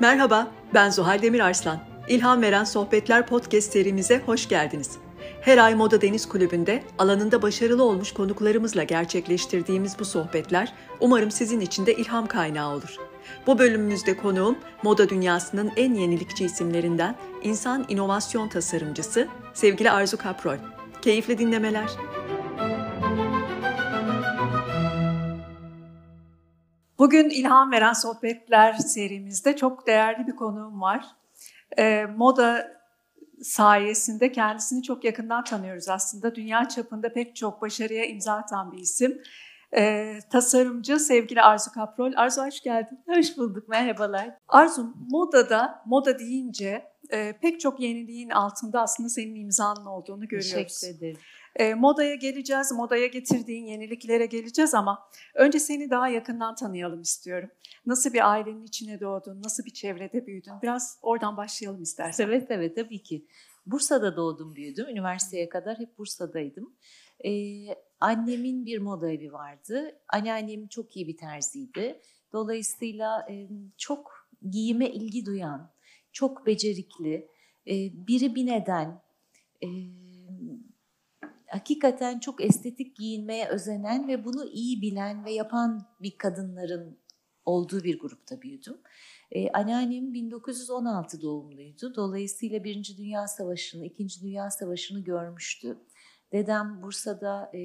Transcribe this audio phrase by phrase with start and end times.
[0.00, 1.80] Merhaba, ben Zuhal Demir Arslan.
[2.08, 4.90] İlham Veren Sohbetler podcast serimize hoş geldiniz.
[5.40, 11.86] Her ay Moda Deniz Kulübü'nde alanında başarılı olmuş konuklarımızla gerçekleştirdiğimiz bu sohbetler umarım sizin için
[11.86, 12.96] de ilham kaynağı olur.
[13.46, 20.56] Bu bölümümüzde konuğum moda dünyasının en yenilikçi isimlerinden insan inovasyon tasarımcısı sevgili Arzu Kaprol.
[21.02, 21.90] Keyifli dinlemeler.
[26.98, 31.06] Bugün ilham veren sohbetler serimizde çok değerli bir konuğum var.
[31.78, 32.74] E, moda
[33.42, 36.34] sayesinde kendisini çok yakından tanıyoruz aslında.
[36.34, 39.22] Dünya çapında pek çok başarıya imza atan bir isim.
[39.76, 42.12] E, tasarımcı sevgili Arzu Kaprol.
[42.16, 42.98] Arzu hoş geldin.
[43.06, 44.30] Hoş bulduk, merhabalar.
[44.48, 50.80] Arzu, modada, moda deyince e, pek çok yeniliğin altında aslında senin imzanın olduğunu görüyoruz.
[50.80, 51.18] Teşekkür ederim.
[51.56, 57.50] E, modaya geleceğiz, modaya getirdiğin yeniliklere geleceğiz ama önce seni daha yakından tanıyalım istiyorum.
[57.86, 60.52] Nasıl bir ailenin içine doğdun, nasıl bir çevrede büyüdün?
[60.62, 62.24] Biraz oradan başlayalım istersen.
[62.24, 63.26] Evet, evet tabii ki.
[63.66, 64.88] Bursa'da doğdum, büyüdüm.
[64.88, 66.74] Üniversiteye kadar hep Bursa'daydım.
[67.24, 67.66] Ee,
[68.00, 69.98] annemin bir moda evi vardı.
[70.08, 72.00] Anneannem çok iyi bir terziydi.
[72.32, 75.70] Dolayısıyla e, çok giyime ilgi duyan,
[76.12, 77.28] çok becerikli,
[77.66, 77.74] e,
[78.06, 79.02] biri bir neden,
[79.62, 79.68] e,
[81.54, 86.98] hakikaten çok estetik giyinmeye özenen ve bunu iyi bilen ve yapan bir kadınların
[87.44, 88.76] olduğu bir grupta büyüdüm.
[89.30, 91.94] Ee, anneannem 1916 doğumluydu.
[91.94, 95.78] Dolayısıyla Birinci Dünya Savaşı'nı, İkinci Dünya Savaşı'nı görmüştü.
[96.32, 97.58] Dedem Bursa'da e,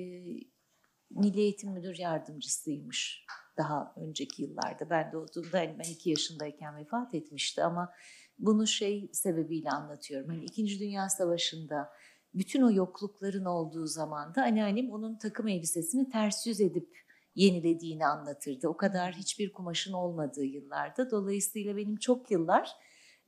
[1.09, 3.25] Milli Eğitim Müdür Yardımcısıymış
[3.57, 4.89] daha önceki yıllarda.
[4.89, 7.93] Ben doğduğumda hani ben iki yaşındayken vefat etmişti ama
[8.39, 10.29] bunu şey sebebiyle anlatıyorum.
[10.29, 11.89] Hani İkinci Dünya Savaşı'nda
[12.33, 16.99] bütün o yoklukların olduğu zaman da anneannem onun takım elbisesini ters yüz edip
[17.35, 18.67] yenilediğini anlatırdı.
[18.67, 21.11] O kadar hiçbir kumaşın olmadığı yıllarda.
[21.11, 22.71] Dolayısıyla benim çok yıllar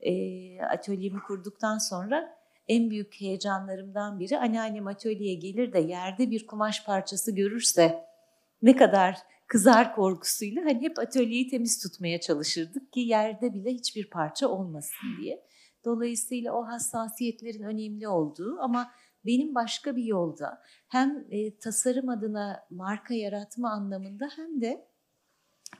[0.00, 0.12] e,
[0.62, 2.38] atölyemi kurduktan sonra
[2.68, 8.04] en büyük heyecanlarımdan biri anneannem atölyeye gelir de yerde bir kumaş parçası görürse
[8.62, 14.48] ne kadar kızar korkusuyla hani hep atölyeyi temiz tutmaya çalışırdık ki yerde bile hiçbir parça
[14.48, 15.42] olmasın diye.
[15.84, 18.90] Dolayısıyla o hassasiyetlerin önemli olduğu ama
[19.26, 24.88] benim başka bir yolda hem e, tasarım adına marka yaratma anlamında hem de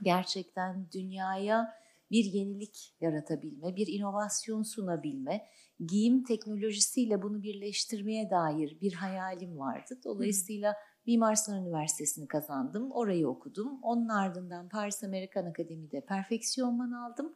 [0.02, 5.46] gerçekten dünyaya bir yenilik yaratabilme, bir inovasyon sunabilme,
[5.86, 9.98] giyim teknolojisiyle bunu birleştirmeye dair bir hayalim vardı.
[10.04, 10.74] Dolayısıyla
[11.06, 13.78] Mimar Sinan Üniversitesi'ni kazandım, orayı okudum.
[13.82, 17.34] Onun ardından Paris Amerikan Akademi'de perfeksiyonman aldım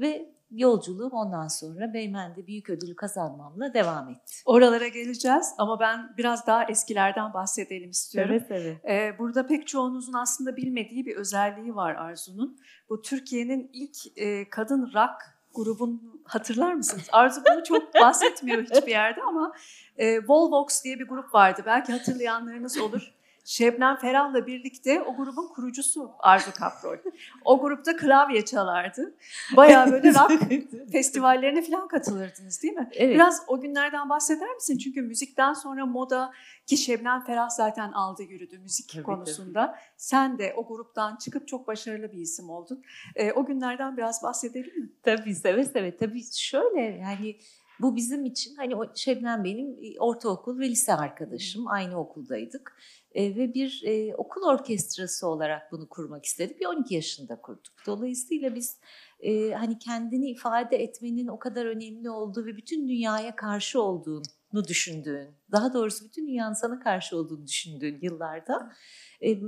[0.00, 4.34] ve yolculuğum ondan sonra Beymen'de büyük ödülü kazanmamla devam etti.
[4.46, 8.30] Oralara geleceğiz ama ben biraz daha eskilerden bahsedelim istiyorum.
[8.32, 8.84] Evet, evet.
[8.88, 12.58] Ee, burada pek çoğunuzun aslında bilmediği bir özelliği var Arzu'nun.
[12.88, 17.08] Bu Türkiye'nin ilk e, kadın rock grubun hatırlar mısınız?
[17.12, 19.52] Arzu bunu çok bahsetmiyor hiçbir yerde ama
[19.96, 21.62] e, Volvox diye bir grup vardı.
[21.66, 23.14] Belki hatırlayanlarınız olur.
[23.48, 26.96] Şebnem Ferah'la birlikte o grubun kurucusu Arzu Kaprol.
[27.44, 29.14] O grupta klavye çalardı.
[29.56, 30.32] Bayağı böyle rock
[30.92, 32.88] festivallerine falan katılırdınız değil mi?
[32.92, 33.14] Evet.
[33.14, 34.78] Biraz o günlerden bahseder misin?
[34.78, 36.32] Çünkü müzikten sonra moda
[36.66, 39.78] ki Şebnem Ferah zaten aldı yürüdü müzik Tabii, konusunda.
[39.96, 42.82] Sen de o gruptan çıkıp çok başarılı bir isim oldun.
[43.14, 44.90] E, o günlerden biraz bahsedelim mi?
[45.02, 45.96] Tabii seve seve.
[45.96, 47.36] Tabii şöyle yani
[47.80, 51.68] bu bizim için hani Şebnem benim e, ortaokul ve lise arkadaşım.
[51.68, 52.76] Aynı okuldaydık.
[53.18, 56.60] E, ve bir e, okul orkestrası olarak bunu kurmak istedik.
[56.60, 57.72] Bir 12 yaşında kurduk.
[57.86, 58.80] Dolayısıyla biz
[59.20, 65.28] e, hani kendini ifade etmenin o kadar önemli olduğu ve bütün dünyaya karşı olduğunu düşündüğün,
[65.52, 68.72] daha doğrusu bütün dünyanın sana karşı olduğunu düşündüğün yıllarda
[69.20, 69.38] e,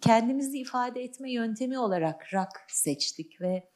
[0.00, 3.68] kendimizi ifade etme yöntemi olarak rock seçtik ve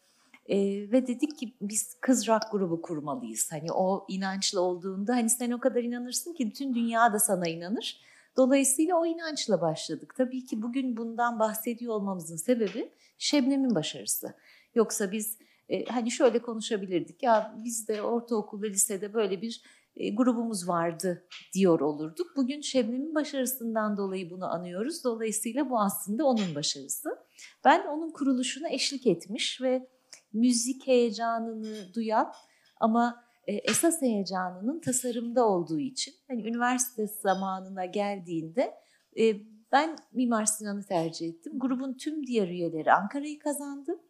[0.47, 0.57] e,
[0.93, 3.53] ve dedik ki biz kız rock grubu kurmalıyız.
[3.53, 8.14] Hani o inançlı olduğunda hani sen o kadar inanırsın ki bütün dünya da sana inanır.
[8.37, 10.15] Dolayısıyla o inançla başladık.
[10.17, 14.35] Tabii ki bugün bundan bahsediyor olmamızın sebebi Şebnem'in başarısı.
[14.75, 15.39] Yoksa biz
[15.69, 19.63] e, hani şöyle konuşabilirdik ya biz de ortaokul ve lisede böyle bir
[19.97, 21.25] e, grubumuz vardı
[21.55, 22.37] diyor olurduk.
[22.37, 25.05] Bugün Şebnem'in başarısından dolayı bunu anıyoruz.
[25.05, 27.19] Dolayısıyla bu aslında onun başarısı.
[27.65, 29.89] Ben onun kuruluşuna eşlik etmiş ve
[30.33, 32.33] müzik heyecanını duyan
[32.81, 38.75] ama esas heyecanının tasarımda olduğu için hani üniversite zamanına geldiğinde
[39.19, 39.37] e,
[39.73, 41.59] ben Mimar Sinan'ı tercih ettim.
[41.59, 44.01] Grubun tüm diğer üyeleri Ankara'yı kazandı.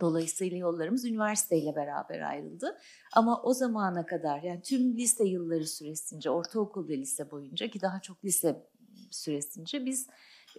[0.00, 2.78] Dolayısıyla yollarımız üniversiteyle beraber ayrıldı.
[3.12, 8.00] Ama o zamana kadar yani tüm lise yılları süresince, ortaokul ve lise boyunca ki daha
[8.00, 8.66] çok lise
[9.10, 10.08] süresince biz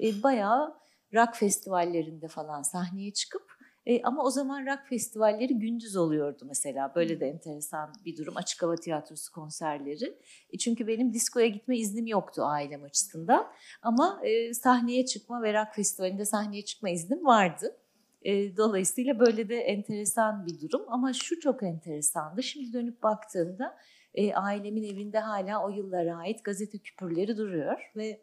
[0.02, 0.75] e, bayağı
[1.13, 3.59] rock festivallerinde falan sahneye çıkıp
[3.90, 6.92] e, ama o zaman rock festivalleri gündüz oluyordu mesela.
[6.96, 8.38] Böyle de enteresan bir durum.
[8.38, 10.18] Açık hava tiyatrosu konserleri.
[10.54, 13.48] E, çünkü benim diskoya gitme iznim yoktu ailem açısından.
[13.82, 17.78] Ama e, sahneye çıkma ve rock festivalinde sahneye çıkma iznim vardı.
[18.22, 20.86] E, dolayısıyla böyle de enteresan bir durum.
[20.88, 22.44] Ama şu çok enteresandı.
[22.44, 23.78] Şimdi dönüp baktığımda
[24.14, 28.22] e, ailemin evinde hala o yıllara ait gazete küpürleri duruyor ve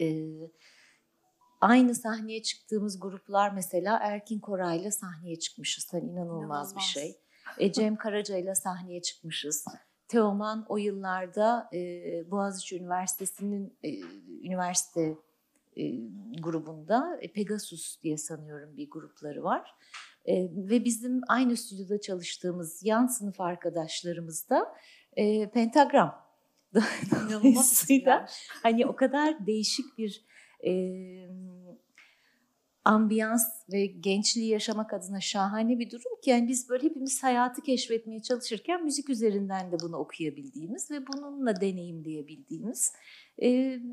[0.00, 0.28] e,
[1.62, 5.92] aynı sahneye çıktığımız gruplar mesela Erkin Koray'la sahneye çıkmışız.
[5.92, 6.76] Hani inanılmaz, İnanılmaz.
[6.76, 7.16] bir şey.
[7.58, 9.64] E, Cem Karaca'yla sahneye çıkmışız.
[10.08, 11.78] Teoman o yıllarda e,
[12.30, 14.00] Boğaziçi Üniversitesi'nin e,
[14.46, 15.16] üniversite
[15.76, 15.82] e,
[16.42, 19.74] grubunda e, Pegasus diye sanıyorum bir grupları var.
[20.24, 24.74] E, ve bizim aynı stüdyoda çalıştığımız yan sınıf arkadaşlarımız da
[25.16, 26.22] e, Pentagram.
[26.74, 28.26] İnanılmaz Dolayısıyla
[28.62, 30.24] hani o kadar değişik bir
[30.66, 30.72] e,
[32.84, 33.42] ambiyans
[33.72, 38.84] ve gençliği yaşamak adına şahane bir durum ki yani biz böyle hepimiz hayatı keşfetmeye çalışırken
[38.84, 42.92] müzik üzerinden de bunu okuyabildiğimiz ve bununla deneyimleyebildiğimiz
[43.38, 43.50] e,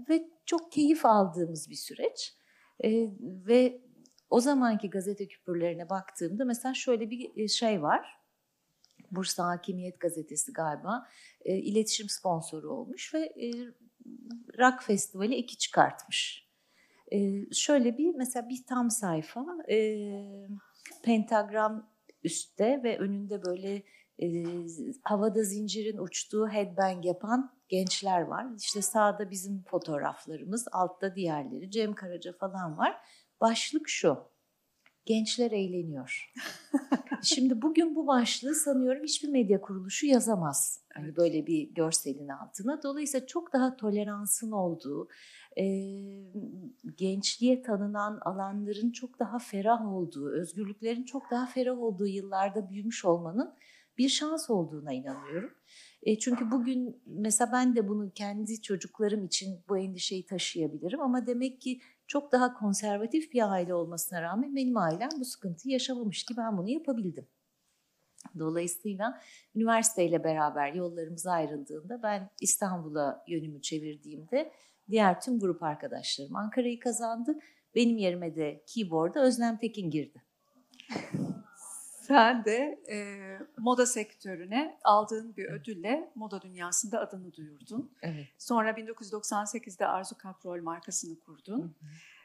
[0.09, 2.39] ve çok keyif aldığımız bir süreç
[2.83, 3.81] E, ve
[4.29, 8.19] o zamanki gazete küpürlerine baktığımda mesela şöyle bir şey var.
[9.11, 11.07] Bursa Hakimiyet Gazetesi galiba
[11.41, 13.51] e, iletişim sponsoru olmuş ve e,
[14.59, 16.48] rock festivali iki çıkartmış.
[17.11, 20.09] E, şöyle bir mesela bir tam sayfa e,
[21.03, 21.89] pentagram
[22.23, 23.83] üstte ve önünde böyle
[24.21, 24.45] e,
[25.03, 28.47] havada zincirin uçtuğu headbang yapan gençler var.
[28.57, 32.97] İşte sağda bizim fotoğraflarımız, altta diğerleri, Cem Karaca falan var.
[33.41, 34.17] Başlık şu,
[35.09, 36.33] gençler eğleniyor.
[37.23, 40.81] Şimdi bugün bu başlığı sanıyorum hiçbir medya kuruluşu yazamaz.
[40.93, 41.17] Hani Evet.
[41.17, 42.83] böyle bir görselin altına.
[42.83, 45.07] Dolayısıyla çok daha toleransın olduğu,
[45.57, 45.65] e,
[46.97, 53.53] gençliğe tanınan alanların çok daha ferah olduğu, özgürlüklerin çok daha ferah olduğu yıllarda büyümüş olmanın
[53.97, 55.51] bir şans olduğuna inanıyorum.
[56.03, 61.61] E, çünkü bugün mesela ben de bunu kendi çocuklarım için bu endişeyi taşıyabilirim ama demek
[61.61, 66.57] ki çok daha konservatif bir aile olmasına rağmen benim ailem bu sıkıntıyı yaşamamış ki ben
[66.57, 67.27] bunu yapabildim.
[68.39, 69.21] Dolayısıyla
[69.55, 74.51] üniversiteyle beraber yollarımız ayrıldığında ben İstanbul'a yönümü çevirdiğimde
[74.89, 77.39] diğer tüm grup arkadaşlarım Ankara'yı kazandı.
[77.75, 80.23] Benim yerime de keyboard'a Özlem Tekin girdi.
[82.09, 82.97] Sen de e,
[83.57, 87.91] moda sektörüne aldığın bir ödülle moda dünyasında adını duyurdun.
[88.01, 88.27] Evet.
[88.37, 91.75] Sonra 1998'de Arzu Kaprol markasını kurdun.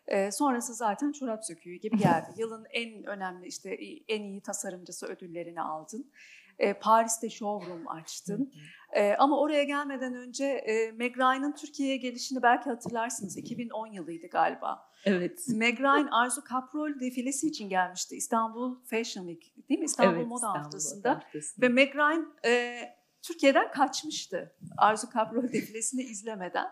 [0.07, 2.31] E, sonrası zaten çorap söküğü gibi geldi.
[2.37, 3.79] Yılın en önemli işte
[4.09, 6.11] en iyi tasarımcısı ödüllerini aldın.
[6.59, 8.53] E, Paris'te showroom açtın.
[8.93, 13.37] E, ama oraya gelmeden önce e, Meg Ryan'ın Türkiye'ye gelişini belki hatırlarsınız.
[13.37, 14.91] 2010 yılıydı galiba.
[15.05, 15.45] Evet.
[15.49, 18.17] Meg Ryan Arzu Kaprol defilesi için gelmişti.
[18.17, 19.87] İstanbul Fashion Week değil mi?
[19.87, 21.11] İstanbul evet, Moda İstanbul Haftası'nda.
[21.11, 21.67] Haftası'nda.
[21.67, 22.81] Ve Meg Ryan e,
[23.23, 24.55] Türkiye'den kaçmıştı.
[24.77, 26.67] Arzu Kaprol defilesini izlemeden.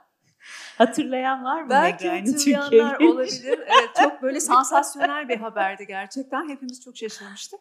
[0.78, 1.70] Hatırlayan var mı?
[1.70, 3.58] Belki Ryan'ı hatırlayanlar olabilir.
[3.58, 6.49] Evet, çok böyle sansasyonel bir haberdi gerçekten.
[6.49, 7.61] Hepimiz çok şaşırmıştık.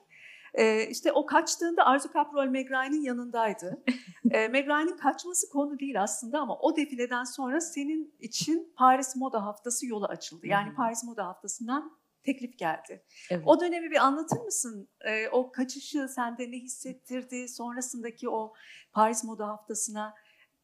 [0.54, 3.84] Ee, işte o kaçtığında Arzu Kaprol Meg Ryan'ın yanındaydı.
[4.32, 9.46] Ee, Meg Ryan'ın kaçması konu değil aslında ama o defileden sonra senin için Paris Moda
[9.46, 10.48] Haftası yolu açıldı.
[10.48, 10.76] Yani Hı hı.
[10.76, 13.04] Paris Moda Haftası'ndan teklif geldi.
[13.30, 13.44] Evet.
[13.46, 14.90] O dönemi bir anlatır mısın?
[15.06, 17.48] Ee, o kaçışı sende ne hissettirdi?
[17.48, 18.54] Sonrasındaki o
[18.94, 20.14] Paris Moda Haftası'na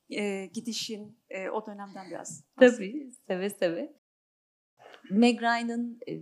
[0.09, 2.43] e, gidişin e, o dönemden biraz.
[2.59, 3.93] Tabii, seve seve.
[5.09, 6.13] Meg Ryan'ın e,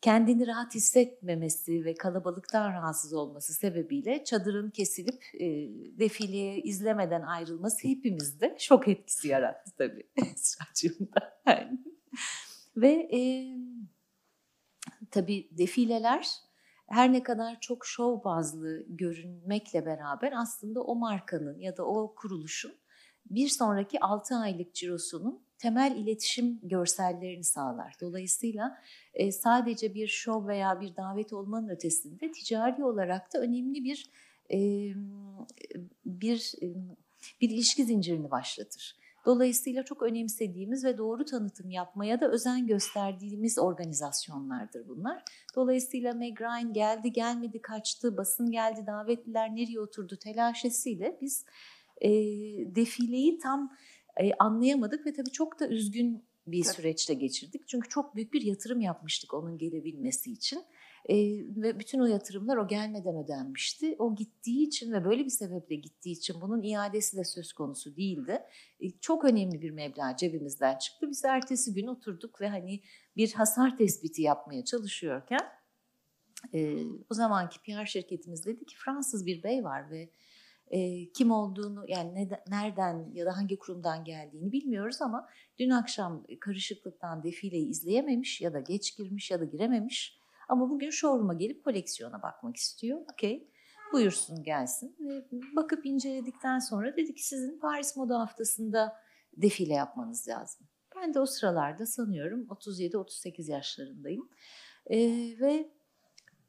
[0.00, 5.46] kendini rahat hissetmemesi ve kalabalıktan rahatsız olması sebebiyle çadırın kesilip e,
[5.98, 11.40] defileye izlemeden ayrılması hepimizde şok etkisi yarattı tabii Esra'cığımda.
[11.46, 11.78] Yani.
[12.76, 13.20] Ve e,
[15.10, 16.28] tabii defileler
[16.88, 22.72] her ne kadar çok şov bazlı görünmekle beraber aslında o markanın ya da o kuruluşun
[23.30, 27.94] bir sonraki 6 aylık cirosunun temel iletişim görsellerini sağlar.
[28.00, 28.78] Dolayısıyla
[29.14, 34.10] e, sadece bir şov veya bir davet olmanın ötesinde ticari olarak da önemli bir
[34.50, 34.58] e,
[36.06, 36.66] bir e,
[37.40, 38.96] bir ilişki zincirini başlatır.
[39.26, 45.24] Dolayısıyla çok önemsediğimiz ve doğru tanıtım yapmaya da özen gösterdiğimiz organizasyonlardır bunlar.
[45.56, 51.44] Dolayısıyla Meg Ryan geldi, gelmedi, kaçtı, basın geldi, davetliler nereye oturdu telaşesiyle biz
[52.00, 52.10] e,
[52.74, 53.72] defileyi tam
[54.18, 56.74] e, anlayamadık ve tabii çok da üzgün bir Tabii.
[56.74, 57.68] süreçte geçirdik.
[57.68, 60.64] Çünkü çok büyük bir yatırım yapmıştık onun gelebilmesi için.
[61.08, 61.16] E,
[61.62, 63.96] ve bütün o yatırımlar o gelmeden ödenmişti.
[63.98, 68.42] O gittiği için ve böyle bir sebeple gittiği için bunun iadesi de söz konusu değildi.
[68.80, 71.10] E, çok önemli bir meblağ cebimizden çıktı.
[71.10, 72.82] Biz ertesi gün oturduk ve hani
[73.16, 75.58] bir hasar tespiti yapmaya çalışıyorken
[76.54, 80.10] e, o zamanki PR şirketimiz dedi ki Fransız bir bey var ve
[80.70, 86.24] e, kim olduğunu yani ne, nereden ya da hangi kurumdan geldiğini bilmiyoruz ama dün akşam
[86.40, 92.22] karışıklıktan defileyi izleyememiş ya da geç girmiş ya da girememiş ama bugün showroom'a gelip koleksiyona
[92.22, 93.00] bakmak istiyor.
[93.12, 93.48] Okey
[93.92, 94.96] buyursun gelsin.
[95.00, 95.24] Ve
[95.56, 98.96] bakıp inceledikten sonra dedi ki sizin Paris Moda Haftası'nda
[99.36, 100.66] defile yapmanız lazım.
[100.96, 104.28] Ben de o sıralarda sanıyorum 37-38 yaşlarındayım.
[104.90, 104.98] Ee,
[105.40, 105.70] ve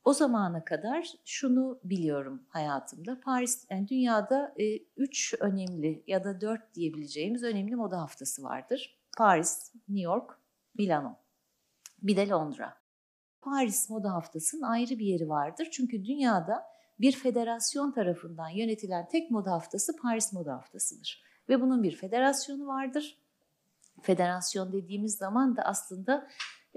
[0.06, 3.22] o zamana kadar şunu biliyorum hayatımda.
[3.22, 9.00] Paris, yani dünyada e, üç önemli ya da dört diyebileceğimiz önemli moda haftası vardır.
[9.18, 10.39] Paris, New York,
[10.77, 11.15] Milano.
[12.01, 12.77] Bir de Londra.
[13.41, 15.68] Paris Moda Haftası'nın ayrı bir yeri vardır.
[15.72, 16.65] Çünkü dünyada
[17.00, 21.24] bir federasyon tarafından yönetilen tek moda haftası Paris Moda Haftası'dır.
[21.50, 23.18] Ve bunun bir federasyonu vardır.
[24.01, 26.27] Federasyon dediğimiz zaman da aslında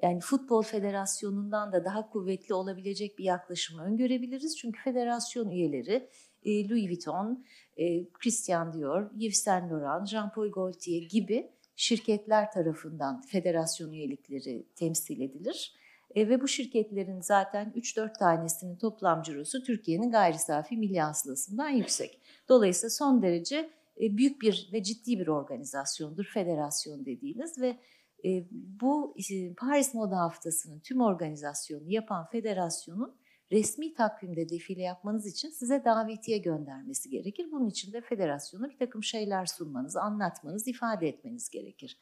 [0.02, 4.58] yani futbol federasyonundan da daha kuvvetli olabilecek bir yaklaşımı öngörebiliriz.
[4.58, 6.08] Çünkü federasyon üyeleri
[6.44, 7.44] e, Louis Vuitton,
[7.76, 15.75] e, Christian Dior, Yves Saint Laurent, Jean-Paul Gaultier gibi şirketler tarafından federasyon üyelikleri temsil edilir.
[16.14, 22.20] E, ve bu şirketlerin zaten 3-4 tanesinin toplam cirosu Türkiye'nin gayri safi milli hasılasından yüksek.
[22.49, 23.70] Dolayısıyla son derece
[24.00, 27.76] e, büyük bir ve ciddi bir organizasyondur federasyon dediğiniz ve
[28.25, 28.45] e,
[28.81, 33.17] bu e, Paris Moda Haftası'nın tüm organizasyonu yapan federasyonun
[33.52, 37.49] resmi takvimde defile yapmanız için size davetiye göndermesi gerekir.
[37.52, 41.99] Bunun için de federasyona bir takım şeyler sunmanız, anlatmanız, ifade etmeniz gerekir.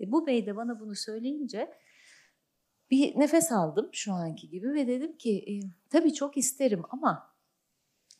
[0.00, 1.72] E, bu bey de bana bunu söyleyince
[2.90, 5.52] bir nefes aldım şu anki gibi ve dedim ki e,
[5.90, 7.36] tabii çok isterim ama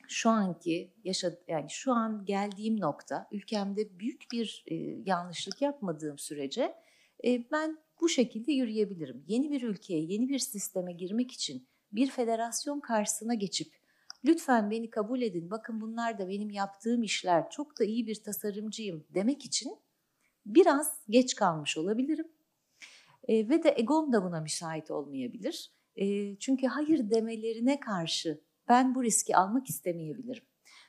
[0.09, 4.75] şu anki yaşad yani şu an geldiğim nokta ülkemde büyük bir e,
[5.07, 6.75] yanlışlık yapmadığım sürece
[7.27, 9.25] e, ben bu şekilde yürüyebilirim.
[9.27, 13.73] Yeni bir ülkeye, yeni bir sisteme girmek için bir federasyon karşısına geçip
[14.25, 19.07] lütfen beni kabul edin, bakın bunlar da benim yaptığım işler, çok da iyi bir tasarımcıyım
[19.15, 19.73] demek için
[20.47, 22.27] biraz geç kalmış olabilirim.
[23.29, 25.73] E, ve de egom da buna müsait olmayabilir.
[25.97, 30.45] E, çünkü hayır demelerine karşı ben bu riski almak istemeyebilirim.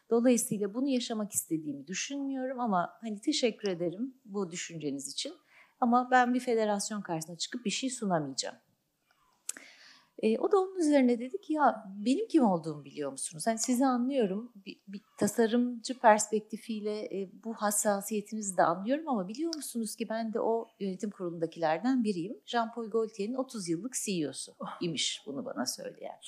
[0.10, 5.34] Dolayısıyla bunu yaşamak istediğimi düşünmüyorum ama hani teşekkür ederim bu düşünceniz için.
[5.79, 8.55] Ama ben bir federasyon karşısına çıkıp bir şey sunamayacağım.
[10.24, 13.43] E, o da onun üzerine dedi ki ya benim kim olduğumu biliyor musunuz?
[13.48, 19.96] Yani sizi anlıyorum bir, bir tasarımcı perspektifiyle e, bu hassasiyetinizi de anlıyorum ama biliyor musunuz
[19.96, 22.39] ki ben de o yönetim kurulundakilerden biriyim.
[22.46, 26.19] Jean-Paul Gaultier'in 30 yıllık CEO'su imiş bunu bana söyleyen.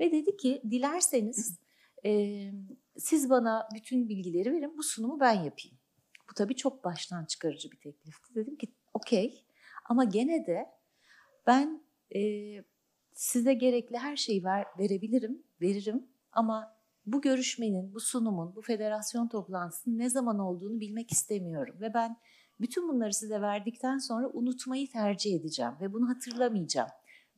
[0.00, 1.58] Ve dedi ki dilerseniz
[2.04, 2.42] e,
[2.98, 5.75] siz bana bütün bilgileri verin bu sunumu ben yapayım.
[6.30, 8.34] Bu tabii çok baştan çıkarıcı bir teklifti.
[8.34, 9.44] Dedim ki okey
[9.84, 10.66] ama gene de
[11.46, 11.82] ben
[12.14, 12.20] e,
[13.12, 19.98] size gerekli her şeyi ver, verebilirim, veririm ama bu görüşmenin, bu sunumun, bu federasyon toplantısının
[19.98, 22.16] ne zaman olduğunu bilmek istemiyorum ve ben
[22.60, 26.88] bütün bunları size verdikten sonra unutmayı tercih edeceğim ve bunu hatırlamayacağım.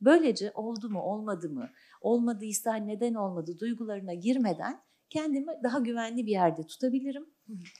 [0.01, 1.69] Böylece oldu mu, olmadı mı,
[2.01, 7.25] olmadıysa neden olmadı duygularına girmeden kendimi daha güvenli bir yerde tutabilirim.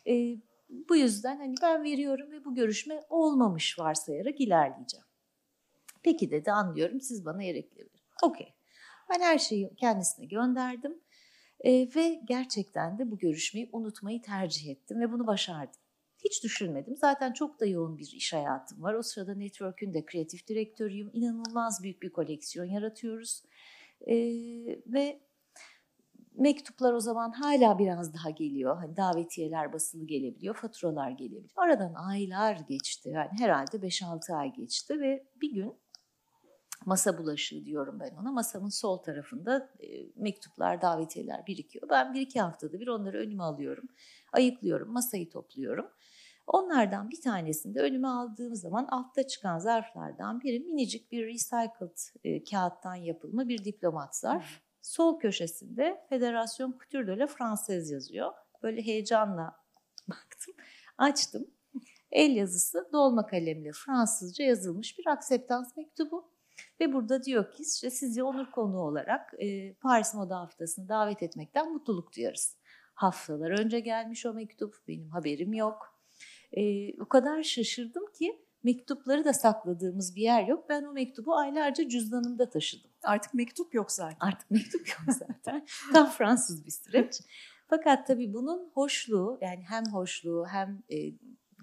[0.07, 0.37] Ee,
[0.69, 5.05] bu yüzden hani ben veriyorum ve bu görüşme olmamış varsayarak ilerleyeceğim.
[6.03, 7.91] Peki dedi anlıyorum siz bana gerekli verin.
[8.23, 8.53] Okey.
[9.09, 10.99] Ben her şeyi kendisine gönderdim
[11.63, 15.79] ee, ve gerçekten de bu görüşmeyi unutmayı tercih ettim ve bunu başardım.
[16.23, 16.95] Hiç düşünmedim.
[16.95, 18.93] Zaten çok da yoğun bir iş hayatım var.
[18.93, 21.09] O sırada Network'ün de kreatif direktörüyüm.
[21.13, 23.43] İnanılmaz büyük bir koleksiyon yaratıyoruz.
[24.07, 24.15] Ee,
[24.85, 25.19] ve
[26.39, 28.77] mektuplar o zaman hala biraz daha geliyor.
[28.77, 31.49] Hani davetiyeler basılı gelebiliyor, faturalar gelebiliyor.
[31.55, 33.09] Aradan aylar geçti.
[33.09, 35.73] Yani herhalde 5-6 ay geçti ve bir gün
[36.85, 38.31] masa bulaşığı diyorum ben ona.
[38.31, 41.89] Masamın sol tarafında e, mektuplar, davetiyeler birikiyor.
[41.89, 43.89] Ben bir iki haftada bir onları önüme alıyorum.
[44.33, 45.87] Ayıklıyorum, masayı topluyorum.
[46.47, 52.43] Onlardan bir tanesini de önüme aldığım zaman altta çıkan zarflardan biri minicik bir recycled e,
[52.43, 54.68] kağıttan yapılma bir diplomat zarf.
[54.89, 58.31] Sol köşesinde Federasyon Couture de la Française yazıyor.
[58.63, 59.55] Böyle heyecanla
[60.07, 60.55] baktım,
[60.97, 61.47] açtım.
[62.11, 66.31] El yazısı dolma kalemle Fransızca yazılmış bir akseptans mektubu.
[66.79, 71.73] Ve burada diyor ki işte sizi onur konuğu olarak e, Paris Moda Haftası'na davet etmekten
[71.73, 72.57] mutluluk duyarız.
[72.93, 75.99] Haftalar önce gelmiş o mektup, benim haberim yok.
[76.51, 80.65] E, o kadar şaşırdım ki mektupları da sakladığımız bir yer yok.
[80.69, 82.91] Ben o mektubu aylarca cüzdanımda taşıdım.
[83.03, 84.17] Artık mektup yok zaten.
[84.19, 85.67] Artık mektup yok zaten.
[85.93, 87.21] Tam Fransız bir süreç.
[87.67, 90.97] Fakat tabii bunun hoşluğu yani hem hoşluğu hem e,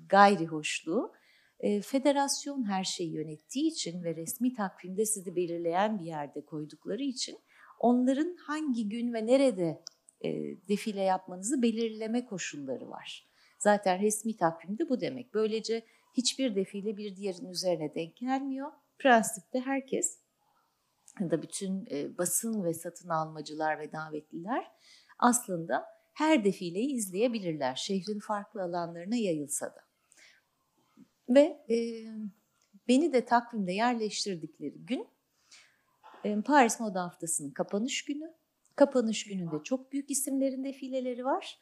[0.08, 1.12] gayri hoşluğu
[1.60, 7.38] e, federasyon her şeyi yönettiği için ve resmi takvimde sizi belirleyen bir yerde koydukları için
[7.78, 9.82] onların hangi gün ve nerede
[10.24, 10.30] e,
[10.68, 13.26] defile yapmanızı belirleme koşulları var.
[13.58, 15.34] Zaten resmi takvimde bu demek.
[15.34, 15.82] Böylece
[16.16, 18.72] hiçbir defile bir diğerinin üzerine denk gelmiyor.
[18.98, 20.18] Prensipte herkes
[21.20, 24.72] ya da bütün e, basın ve satın almacılar ve davetliler
[25.18, 27.74] aslında her defileyi izleyebilirler.
[27.74, 29.86] Şehrin farklı alanlarına yayılsa da.
[31.28, 31.76] Ve e,
[32.88, 35.08] beni de takvimde yerleştirdikleri gün
[36.24, 38.34] e, Paris Moda Haftası'nın kapanış günü.
[38.76, 41.58] Kapanış gününde çok büyük isimlerin defileleri var.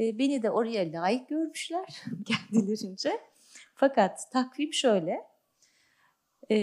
[0.00, 3.20] E, beni de oraya layık görmüşler kendilerince.
[3.74, 5.20] Fakat takvim şöyle.
[6.50, 6.56] E,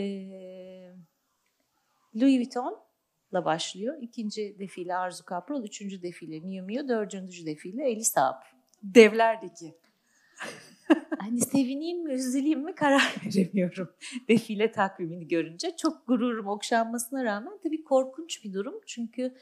[2.15, 3.97] Louis Vuitton'la başlıyor.
[4.01, 8.41] İkinci defile Arzu Kaprol, üçüncü defile Miu Miu, dördüncü defile Elis Saab.
[8.83, 9.75] Devlerdeki.
[11.19, 13.95] hani sevineyim mi, üzüleyim mi karar veremiyorum
[14.27, 15.75] defile takvimini görünce.
[15.75, 18.81] Çok gururum okşanmasına rağmen tabii korkunç bir durum.
[18.87, 19.35] Çünkü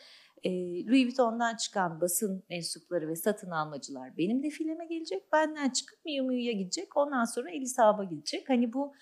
[0.43, 0.49] e,
[0.85, 5.33] Louis Vuitton'dan çıkan basın mensupları ve satın almacılar benim defileme gelecek.
[5.33, 6.97] Benden çıkıp Miu Miu'ya gidecek.
[6.97, 8.49] Ondan sonra Elisab'a gidecek.
[8.49, 8.93] Hani bu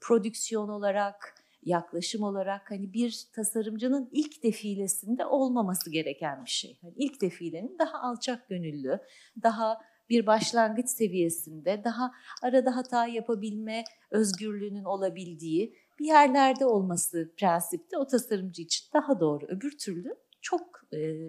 [0.00, 6.78] prodüksiyon olarak, yaklaşım olarak hani bir tasarımcının ilk defilesinde olmaması gereken bir şey.
[6.82, 8.98] Yani ilk defilenin daha alçak gönüllü,
[9.42, 18.06] daha bir başlangıç seviyesinde, daha arada hata yapabilme özgürlüğünün olabildiği bir yerlerde olması prensipte o
[18.06, 19.46] tasarımcı için daha doğru.
[19.48, 21.28] Öbür türlü çok e,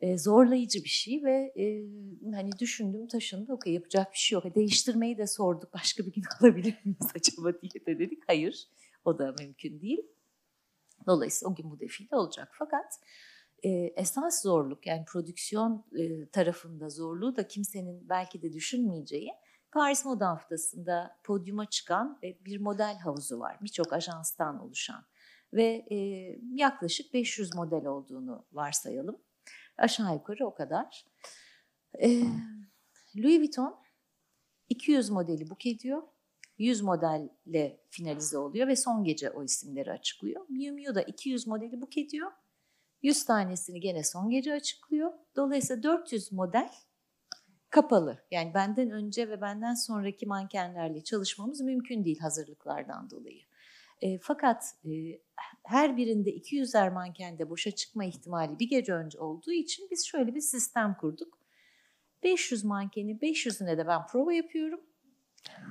[0.00, 1.64] e, zorlayıcı bir şey ve e,
[2.34, 4.54] hani düşündüm taşındı okey yapacak bir şey yok.
[4.54, 5.74] Değiştirmeyi de sorduk.
[5.74, 8.22] Başka bir gün alabilir miyiz acaba diye de dedik.
[8.26, 8.68] Hayır
[9.04, 10.02] o da mümkün değil.
[11.06, 12.48] Dolayısıyla o gün bu defile olacak.
[12.52, 13.00] Fakat
[13.62, 19.30] e, esas zorluk yani prodüksiyon e, tarafında zorluğu da kimsenin belki de düşünmeyeceği
[19.72, 23.56] Paris Moda Haftası'nda podyuma çıkan e, bir model havuzu var.
[23.62, 25.04] Birçok ajanstan oluşan
[25.52, 25.96] ve e,
[26.54, 29.18] yaklaşık 500 model olduğunu varsayalım.
[29.78, 31.06] Aşağı yukarı o kadar.
[31.94, 32.08] E,
[33.16, 33.76] Louis Vuitton
[34.68, 36.02] 200 modeli book ediyor.
[36.58, 40.46] 100 modelle finalize oluyor ve son gece o isimleri açıklıyor.
[40.48, 42.32] Miu Miu da 200 modeli book ediyor.
[43.02, 45.12] 100 tanesini gene son gece açıklıyor.
[45.36, 46.70] Dolayısıyla 400 model
[47.70, 48.18] kapalı.
[48.30, 53.42] Yani benden önce ve benden sonraki mankenlerle çalışmamız mümkün değil hazırlıklardan dolayı.
[54.02, 54.90] E, fakat e,
[55.62, 60.40] her birinde 200'er mankende boşa çıkma ihtimali bir gece önce olduğu için biz şöyle bir
[60.40, 61.38] sistem kurduk.
[62.22, 64.80] 500 mankeni 500'üne de ben prova yapıyorum.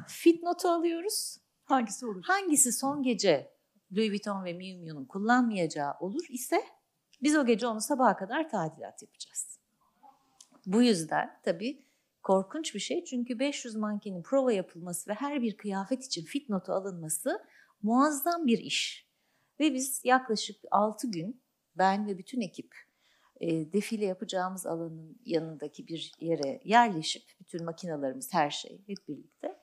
[0.08, 1.38] Fit notu alıyoruz.
[1.64, 2.24] Hangisi olur?
[2.24, 3.52] Hangisi son gece
[3.92, 6.64] Louis Vuitton ve Miu Miu'nun kullanmayacağı olur ise
[7.24, 9.60] biz o gece onu sabaha kadar tadilat yapacağız.
[10.66, 11.86] Bu yüzden tabii
[12.24, 16.74] korkunç bir şey çünkü 500 mankenin prova yapılması ve her bir kıyafet için fit notu
[16.74, 17.44] alınması
[17.84, 19.10] muazzam bir iş.
[19.60, 21.42] Ve biz yaklaşık 6 gün
[21.76, 22.76] ben ve bütün ekip
[23.40, 29.60] e, defile yapacağımız alanın yanındaki bir yere yerleşip bütün makinalarımız her şey hep birlikte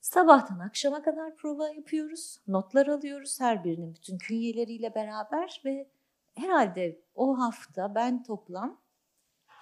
[0.00, 2.40] sabahtan akşama kadar prova yapıyoruz.
[2.48, 5.90] Notlar alıyoruz her birinin bütün künyeleriyle beraber ve
[6.34, 8.80] herhalde o hafta ben toplam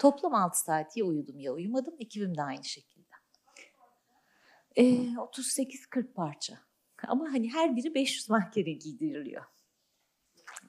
[0.01, 1.95] toplam 6 saat ya uyudum ya uyumadım.
[1.99, 3.03] Ekibim de aynı şekilde.
[4.77, 6.59] E, 38-40 parça.
[7.09, 9.45] Ama hani her biri 500 mankene giydiriliyor.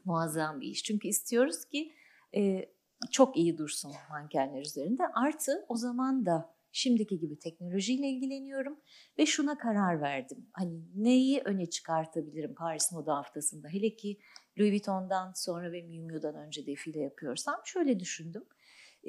[0.06, 0.84] Muazzam bir iş.
[0.84, 1.94] Çünkü istiyoruz ki
[2.36, 2.70] e,
[3.12, 5.04] çok iyi dursun mankenler üzerinde.
[5.14, 8.80] Artı o zaman da şimdiki gibi teknolojiyle ilgileniyorum
[9.18, 10.50] ve şuna karar verdim.
[10.54, 13.68] Hani neyi öne çıkartabilirim Paris Moda Haftası'nda?
[13.68, 14.20] Hele ki
[14.60, 18.46] Louis Vuitton'dan sonra ve Miu Miu'dan önce defile yapıyorsam şöyle düşündüm.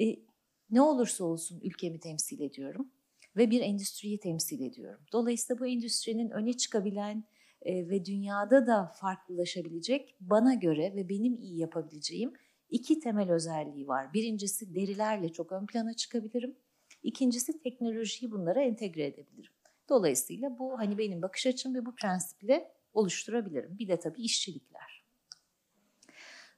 [0.01, 0.05] E,
[0.69, 2.91] ne olursa olsun ülkemi temsil ediyorum
[3.37, 5.01] ve bir endüstriyi temsil ediyorum.
[5.13, 7.23] Dolayısıyla bu endüstrinin öne çıkabilen
[7.61, 12.33] e, ve dünyada da farklılaşabilecek bana göre ve benim iyi yapabileceğim
[12.69, 14.13] iki temel özelliği var.
[14.13, 16.55] Birincisi derilerle çok ön plana çıkabilirim.
[17.03, 19.51] İkincisi teknolojiyi bunlara entegre edebilirim.
[19.89, 23.77] Dolayısıyla bu hani benim bakış açım ve bu prensiple oluşturabilirim.
[23.79, 25.05] Bir de tabii işçilikler.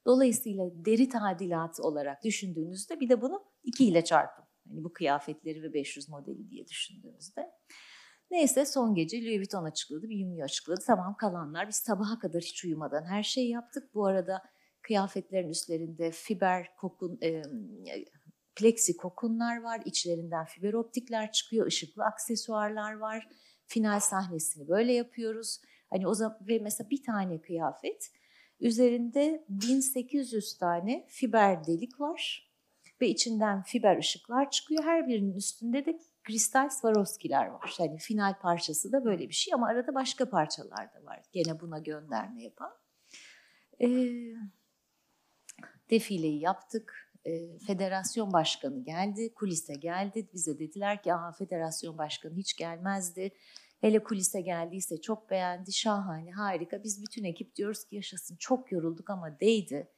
[0.06, 4.47] Dolayısıyla deri tadilatı olarak düşündüğünüzde bir de bunu iki ile çarpın.
[4.70, 7.52] Hani bu kıyafetleri ve 500 modeli diye düşündüğünüzde.
[8.32, 10.82] Neyse son gece Louis Vuitton açıkladı, bir Miu açıkladı.
[10.88, 13.94] Tamam kalanlar biz sabaha kadar hiç uyumadan her şeyi yaptık.
[13.94, 14.44] Bu arada
[14.82, 17.42] kıyafetlerin üstlerinde fiber kokun, e,
[18.56, 19.82] plexi kokunlar var.
[19.86, 23.28] İçlerinden fiber optikler çıkıyor, ışıklı aksesuarlar var.
[23.70, 25.62] final sahnesini böyle yapıyoruz.
[25.90, 28.12] Hani o zaman ve mesela bir tane kıyafet
[28.60, 32.47] üzerinde 1800 tane fiber delik var
[33.02, 34.84] ve içinden fiber ışıklar çıkıyor.
[34.84, 37.76] Her birinin üstünde de kristal Swarovski'ler var.
[37.80, 41.24] Yani final parçası da böyle bir şey ama arada başka parçalar da var.
[41.34, 42.72] Gene buna gönderme yapan.
[43.82, 43.88] Ee,
[45.90, 46.94] defileyi yaptık.
[47.26, 50.30] Ee, federasyon başkanı geldi, kulise geldi.
[50.34, 53.32] Bize dediler ki aha federasyon başkanı hiç gelmezdi.
[53.82, 56.84] Hele kulise geldiyse çok beğendi, şahane, harika.
[56.84, 59.92] Biz bütün ekip diyoruz ki yaşasın çok yorulduk ama değdi.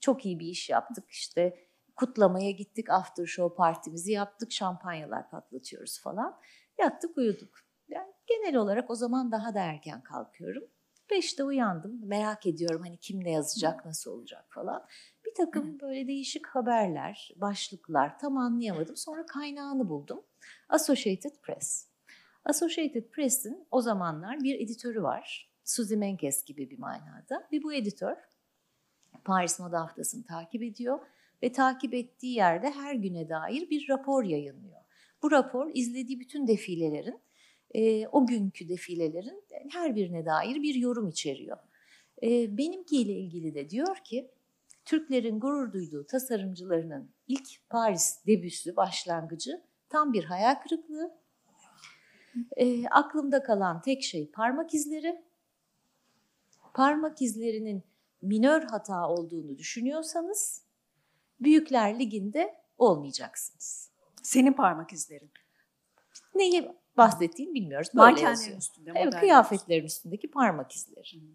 [0.00, 1.67] Çok iyi bir iş yaptık işte
[1.98, 6.38] kutlamaya gittik, after show partimizi yaptık, şampanyalar patlatıyoruz falan.
[6.78, 7.58] Yattık uyuduk.
[7.88, 10.64] Yani genel olarak o zaman daha da erken kalkıyorum.
[11.10, 14.86] Beşte uyandım, merak ediyorum hani kim ne yazacak, nasıl olacak falan.
[15.26, 18.96] Bir takım böyle değişik haberler, başlıklar tam anlayamadım.
[18.96, 20.22] Sonra kaynağını buldum.
[20.68, 21.88] Associated Press.
[22.44, 25.52] Associated Press'in o zamanlar bir editörü var.
[25.64, 27.48] Suzy Menkes gibi bir manada.
[27.52, 28.16] Ve bu editör
[29.24, 30.98] Paris Moda Haftası'nı takip ediyor
[31.42, 34.80] ve takip ettiği yerde her güne dair bir rapor yayınlıyor.
[35.22, 37.20] Bu rapor izlediği bütün defilelerin,
[37.74, 41.58] e, o günkü defilelerin her birine dair bir yorum içeriyor.
[42.22, 44.30] E, benimkiyle ilgili de diyor ki,
[44.84, 51.18] Türklerin gurur duyduğu tasarımcılarının ilk Paris debüsü, başlangıcı tam bir hayal kırıklığı.
[52.56, 55.22] E, aklımda kalan tek şey parmak izleri.
[56.74, 57.82] Parmak izlerinin
[58.22, 60.62] minör hata olduğunu düşünüyorsanız
[61.40, 63.90] Büyükler Ligi'nde olmayacaksınız.
[64.22, 65.30] Senin parmak izlerin.
[66.34, 67.88] Neyi bahsettiğini bilmiyoruz.
[67.94, 68.58] Böyle Mankenlerin yazıyor.
[68.58, 68.92] üstünde.
[68.94, 71.22] Evet, kıyafetlerin üstündeki parmak izleri.
[71.22, 71.26] Hı.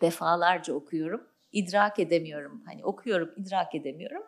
[0.00, 2.62] Defalarca okuyorum, idrak edemiyorum.
[2.66, 4.22] Hani okuyorum, idrak edemiyorum.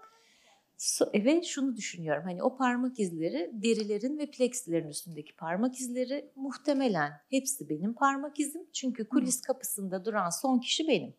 [0.78, 2.24] So- ve şunu düşünüyorum.
[2.24, 8.62] Hani o parmak izleri derilerin ve plexilerin üstündeki parmak izleri muhtemelen hepsi benim parmak izim.
[8.72, 11.14] Çünkü kulis kapısında duran son kişi benim.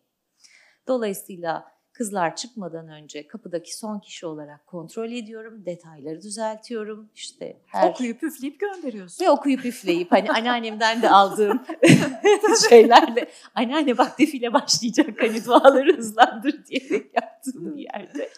[0.86, 5.66] Dolayısıyla kızlar çıkmadan önce kapıdaki son kişi olarak kontrol ediyorum.
[5.66, 7.10] Detayları düzeltiyorum.
[7.14, 9.24] İşte her Okuyup üfleyip gönderiyorsun.
[9.24, 11.62] ve okuyup üfleyip hani anneannemden de aldığım
[12.68, 18.30] şeylerle anneanne bak defile başlayacak hani duaları hızlandır diyerek yaptığım bir yerde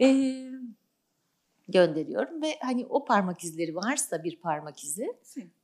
[0.00, 0.50] Ee,
[1.68, 5.16] gönderiyorum ve hani o parmak izleri varsa bir parmak izi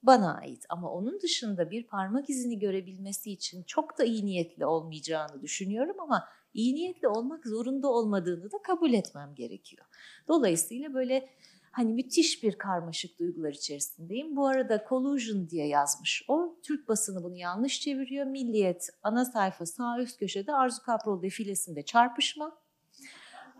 [0.02, 5.42] bana ait ama onun dışında bir parmak izini görebilmesi için çok da iyi niyetli olmayacağını
[5.42, 9.86] düşünüyorum ama iyi niyetli olmak zorunda olmadığını da kabul etmem gerekiyor.
[10.28, 11.28] Dolayısıyla böyle
[11.72, 14.36] hani müthiş bir karmaşık duygular içerisindeyim.
[14.36, 16.24] Bu arada collusion diye yazmış.
[16.28, 18.26] O Türk basını bunu yanlış çeviriyor.
[18.26, 22.58] Milliyet ana sayfa sağ üst köşede Arzu Kaprol defilesinde çarpışma.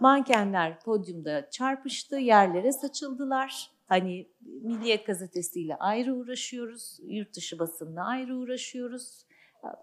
[0.00, 3.70] Mankenler podyumda çarpıştı, yerlere saçıldılar.
[3.87, 9.26] Hani Milliyet gazetesiyle ayrı uğraşıyoruz, yurt dışı basınla ayrı uğraşıyoruz.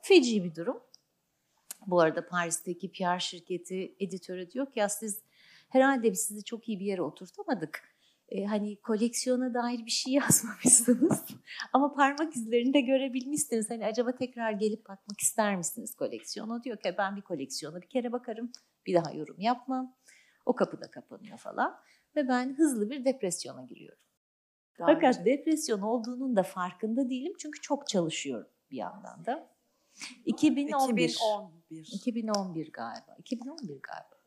[0.01, 0.81] Feci bir durum.
[1.87, 5.23] Bu arada Paris'teki PR şirketi editörü diyor ki ya siz
[5.69, 7.91] herhalde biz sizi çok iyi bir yere oturtamadık.
[8.29, 11.25] Ee, hani koleksiyona dair bir şey yazmamışsınız.
[11.73, 13.69] Ama parmak izlerini de görebilmişsiniz.
[13.69, 16.63] Hani acaba tekrar gelip bakmak ister misiniz koleksiyona?
[16.63, 18.51] Diyor ki ben bir koleksiyona bir kere bakarım.
[18.85, 19.95] Bir daha yorum yapmam.
[20.45, 21.79] O kapı da kapanıyor falan.
[22.15, 24.03] Ve ben hızlı bir depresyona giriyorum.
[24.79, 25.25] Daha Fakat önce.
[25.25, 27.33] depresyon olduğunun da farkında değilim.
[27.39, 29.49] Çünkü çok çalışıyorum bir yandan da.
[30.25, 31.09] 2011.
[31.09, 31.89] 2011.
[31.93, 33.15] 2011 galiba.
[33.17, 34.21] 2011 galiba.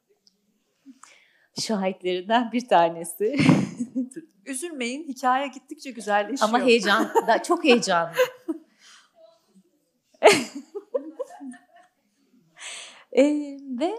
[1.61, 3.37] Şahitlerinden bir tanesi.
[4.47, 6.49] Üzülmeyin hikaye gittikçe güzelleşiyor.
[6.49, 8.15] Ama heyecan, da çok heyecanlı.
[13.17, 13.95] Ee, ve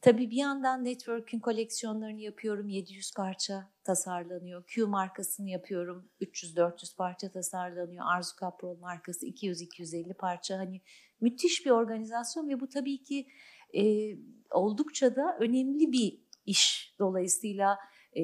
[0.00, 2.68] tabii bir yandan network'ün koleksiyonlarını yapıyorum.
[2.68, 4.64] 700 parça tasarlanıyor.
[4.66, 6.10] Q markasını yapıyorum.
[6.20, 8.04] 300-400 parça tasarlanıyor.
[8.06, 10.58] Arzu Kaprol markası 200-250 parça.
[10.58, 10.80] Hani
[11.20, 13.26] müthiş bir organizasyon ve bu tabii ki
[13.74, 13.82] e,
[14.50, 16.94] oldukça da önemli bir iş.
[16.98, 17.78] Dolayısıyla
[18.16, 18.22] e,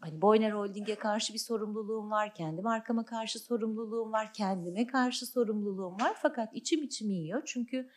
[0.00, 6.00] hani Boyner Holding'e karşı bir sorumluluğum var, kendi markama karşı sorumluluğum var, kendime karşı sorumluluğum
[6.00, 6.16] var.
[6.22, 7.88] Fakat içim içimi yiyor çünkü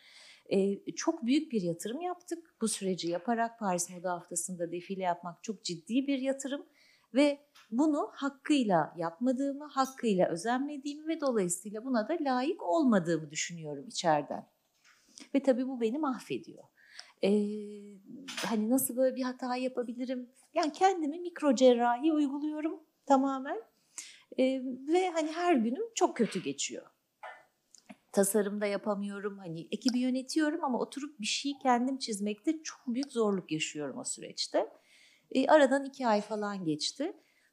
[0.48, 2.54] e, çok büyük bir yatırım yaptık.
[2.60, 6.66] Bu süreci yaparak Paris Moda Haftası'nda defile yapmak çok ciddi bir yatırım
[7.14, 7.38] ve
[7.70, 14.48] bunu hakkıyla yapmadığımı, hakkıyla özenmediğimi ve dolayısıyla buna da layık olmadığımı düşünüyorum içeriden.
[15.34, 16.64] Ve tabii bu beni mahvediyor.
[17.22, 17.30] Ee,
[18.46, 20.30] hani nasıl böyle bir hata yapabilirim?
[20.54, 23.62] Yani kendimi mikro cerrahi uyguluyorum tamamen.
[24.38, 26.86] Ee, ve hani her günüm çok kötü geçiyor.
[28.12, 29.38] Tasarımda yapamıyorum.
[29.38, 34.66] Hani ekibi yönetiyorum ama oturup bir şeyi kendim çizmekte çok büyük zorluk yaşıyorum o süreçte.
[35.30, 37.12] Ee, aradan iki ay falan geçti.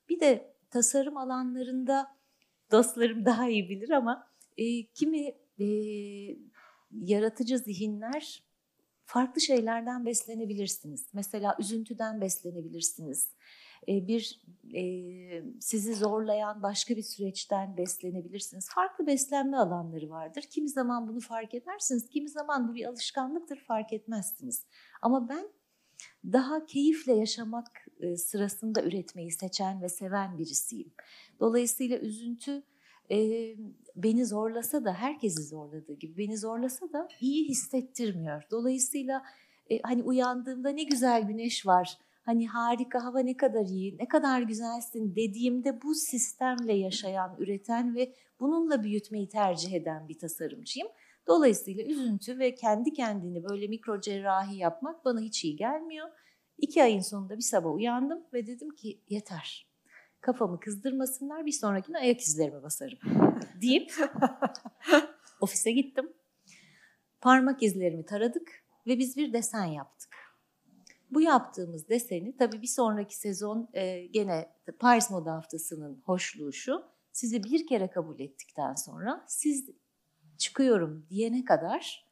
[0.10, 2.18] Bir de tasarım alanlarında
[2.72, 5.66] dostlarım daha iyi bilir ama e, kimi e,
[6.92, 8.44] yaratıcı zihinler
[9.06, 11.08] farklı şeylerden beslenebilirsiniz.
[11.14, 13.30] Mesela üzüntüden beslenebilirsiniz.
[13.88, 14.46] Bir
[15.60, 18.70] sizi zorlayan başka bir süreçten beslenebilirsiniz.
[18.70, 20.42] Farklı beslenme alanları vardır.
[20.52, 24.66] Kimi zaman bunu fark edersiniz, kimi zaman bu bir alışkanlıktır fark etmezsiniz.
[25.02, 25.48] Ama ben
[26.26, 27.86] daha keyifle yaşamak
[28.18, 30.94] sırasında üretmeyi seçen ve seven birisiyim.
[31.40, 32.64] Dolayısıyla üzüntü
[33.96, 38.44] beni zorlasa da herkesi zorladığı gibi beni zorlasa da iyi hissettirmiyor.
[38.52, 39.24] Dolayısıyla
[39.84, 45.16] hani uyandığımda ne güzel güneş var, hani harika hava ne kadar iyi, ne kadar güzelsin
[45.16, 50.88] dediğimde bu sistemle yaşayan, üreten ve bununla büyütmeyi tercih eden bir tasarımcıyım.
[51.28, 56.08] Dolayısıyla üzüntü ve kendi kendini böyle mikro cerrahi yapmak bana hiç iyi gelmiyor.
[56.58, 59.68] İki ayın sonunda bir sabah uyandım ve dedim ki yeter.
[60.22, 63.00] Kafamı kızdırmasınlar bir sonrakine ayak izlerime basarım
[63.62, 63.94] deyip
[65.42, 66.14] ofise gittim.
[67.22, 70.25] Parmak izlerimi taradık ve biz bir desen yaptık.
[71.16, 76.84] Bu yaptığımız deseni tabii bir sonraki sezon e, gene Paris Moda Haftası'nın hoşluğu şu.
[77.12, 79.70] Sizi bir kere kabul ettikten sonra siz
[80.38, 82.06] çıkıyorum diyene kadar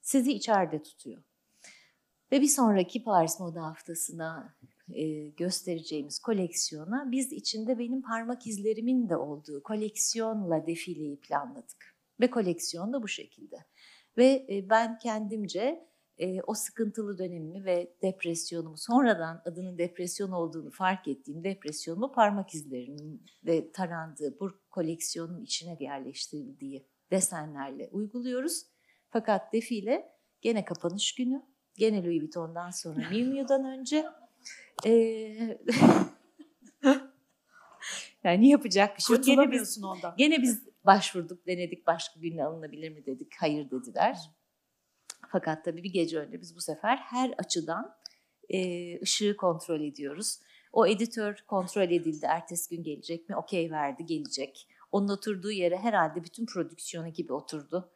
[0.00, 1.22] sizi içeride tutuyor.
[2.32, 4.56] Ve bir sonraki Paris Moda Haftası'na
[4.92, 11.96] e, göstereceğimiz koleksiyona biz içinde benim parmak izlerimin de olduğu koleksiyonla defileyi planladık.
[12.20, 13.56] Ve koleksiyon da bu şekilde.
[14.18, 15.87] Ve e, ben kendimce
[16.18, 23.26] e, o sıkıntılı dönemimi ve depresyonumu sonradan adının depresyon olduğunu fark ettiğim depresyonumu parmak izlerimin
[23.46, 28.66] de tarandığı bu koleksiyonun içine yerleştirildiği desenlerle uyguluyoruz.
[29.10, 31.42] Fakat defile gene kapanış günü,
[31.74, 34.04] gene Louis Vuitton'dan sonra Miu Miu'dan önce.
[34.86, 35.58] Ee,
[38.24, 39.24] yani yapacak bir şey yok.
[39.24, 40.14] Gene biz, ondan.
[40.16, 43.32] gene biz başvurduk, denedik başka günle alınabilir mi dedik.
[43.40, 44.18] Hayır dediler.
[45.28, 47.96] Fakat tabii bir gece önce biz bu sefer her açıdan
[48.48, 50.38] e, ışığı kontrol ediyoruz.
[50.72, 53.36] O editör kontrol edildi, ertesi gün gelecek mi?
[53.36, 54.68] Okey verdi, gelecek.
[54.92, 57.92] Onun oturduğu yere herhalde bütün prodüksiyonu gibi oturdu.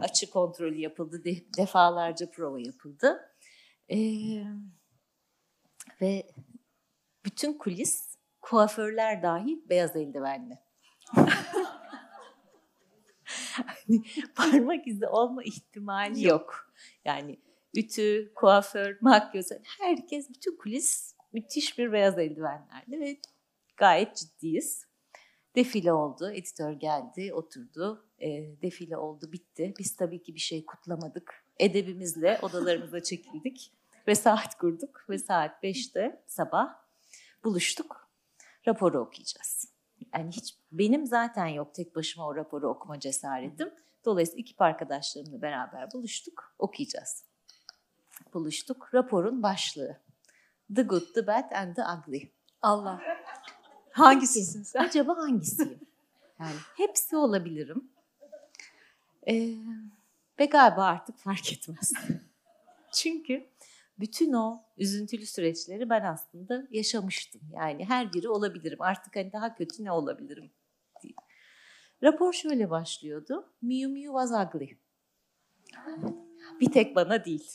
[0.00, 3.30] Açı kontrolü yapıldı, de, defalarca prova yapıldı.
[3.88, 4.44] Ee,
[6.00, 6.32] ve
[7.24, 10.58] bütün kulis, kuaförler dahil beyaz eldivenli.
[13.24, 14.02] hani
[14.34, 16.63] parmak izi olma ihtimali yok.
[17.04, 17.40] Yani
[17.74, 23.16] ütü, kuaför, makyöz, herkes, bütün kulis müthiş bir beyaz eldivenlerle ve
[23.76, 24.86] gayet ciddiyiz.
[25.56, 28.08] Defile oldu, editör geldi, oturdu.
[28.18, 28.28] E,
[28.62, 29.74] defile oldu, bitti.
[29.78, 31.44] Biz tabii ki bir şey kutlamadık.
[31.58, 33.72] Edebimizle odalarımıza çekildik
[34.06, 36.74] ve saat kurduk ve saat 5'te sabah
[37.44, 38.10] buluştuk.
[38.68, 39.74] Raporu okuyacağız.
[40.14, 43.70] Yani hiç benim zaten yok tek başıma o raporu okuma cesaretim.
[44.04, 47.24] Dolayısıyla ekip arkadaşlarımla beraber buluştuk, okuyacağız.
[48.34, 48.94] Buluştuk.
[48.94, 50.00] Raporun başlığı.
[50.74, 52.30] The Good, The Bad and The Ugly.
[52.62, 53.02] Allah.
[53.90, 54.80] Hangisisin sen?
[54.84, 55.80] Acaba hangisiyim?
[56.40, 57.90] Yani hepsi olabilirim.
[59.28, 59.54] Ee,
[60.38, 61.92] ve galiba artık fark etmez.
[62.92, 63.46] Çünkü
[63.98, 67.40] bütün o üzüntülü süreçleri ben aslında yaşamıştım.
[67.52, 68.82] Yani her biri olabilirim.
[68.82, 70.50] Artık hani daha kötü ne olabilirim.
[72.02, 73.52] Rapor şöyle başlıyordu.
[73.62, 74.78] Miu Miu was ugly.
[76.60, 77.52] Bir tek bana değil.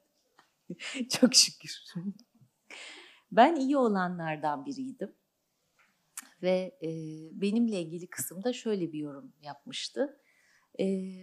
[1.10, 1.84] Çok şükür.
[3.32, 5.14] Ben iyi olanlardan biriydim.
[6.42, 6.88] Ve e,
[7.40, 10.20] benimle ilgili kısımda şöyle bir yorum yapmıştı.
[10.80, 11.14] E,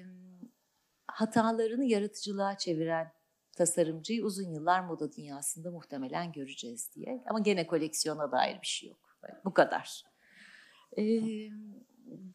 [1.08, 3.14] hatalarını yaratıcılığa çeviren
[3.58, 7.24] tasarımcıyı uzun yıllar moda dünyasında muhtemelen göreceğiz diye.
[7.30, 9.18] Ama gene koleksiyona dair bir şey yok.
[9.46, 10.04] Bu kadar.
[10.98, 11.04] E,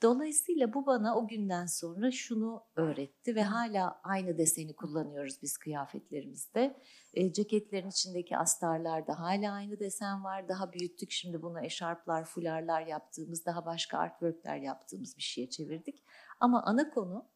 [0.02, 6.76] dolayısıyla bu bana o günden sonra şunu öğretti ve hala aynı deseni kullanıyoruz biz kıyafetlerimizde.
[7.14, 10.48] E, ceketlerin içindeki astarlarda hala aynı desen var.
[10.48, 16.02] Daha büyüttük şimdi bunu eşarplar, fularlar yaptığımız, daha başka artworkler yaptığımız bir şeye çevirdik.
[16.40, 17.28] Ama ana konu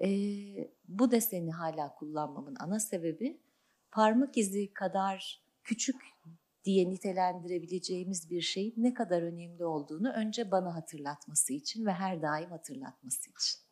[0.00, 0.08] e,
[0.88, 3.40] bu deseni hala kullanmamın ana sebebi
[3.90, 5.96] parmak izi kadar küçük
[6.64, 12.50] diye nitelendirebileceğimiz bir şeyin ne kadar önemli olduğunu önce bana hatırlatması için ve her daim
[12.50, 13.70] hatırlatması için.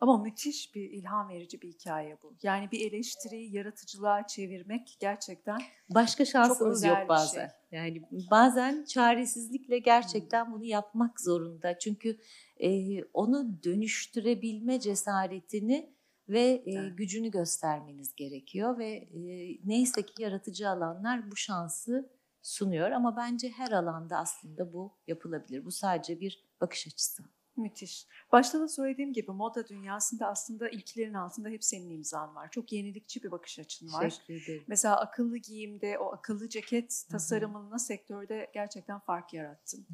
[0.00, 2.36] Ama müthiş bir ilham verici bir hikaye bu.
[2.42, 7.50] Yani bir eleştiriyi yaratıcılığa çevirmek gerçekten başka şansımız özel yok bir bazen.
[7.72, 11.78] Yani bazen çaresizlikle gerçekten bunu yapmak zorunda.
[11.78, 12.18] Çünkü
[12.60, 15.95] e, onu dönüştürebilme cesaretini
[16.28, 16.98] ve e, Evet.
[16.98, 19.20] gücünü göstermeniz gerekiyor ve e,
[19.64, 22.10] neyse ki yaratıcı alanlar bu şansı
[22.42, 25.64] sunuyor ama bence her alanda aslında bu yapılabilir.
[25.64, 27.22] Bu sadece bir bakış açısı.
[27.56, 28.06] Müthiş.
[28.32, 32.50] Başta da söylediğim gibi moda dünyasında aslında ilklerin altında hep senin imzan var.
[32.50, 34.02] Çok yenilikçi bir bakış açın var.
[34.02, 34.64] Teşekkür ederim.
[34.66, 39.86] Mesela akıllı giyimde o akıllı ceket tasarımına sektörde gerçekten fark yarattın.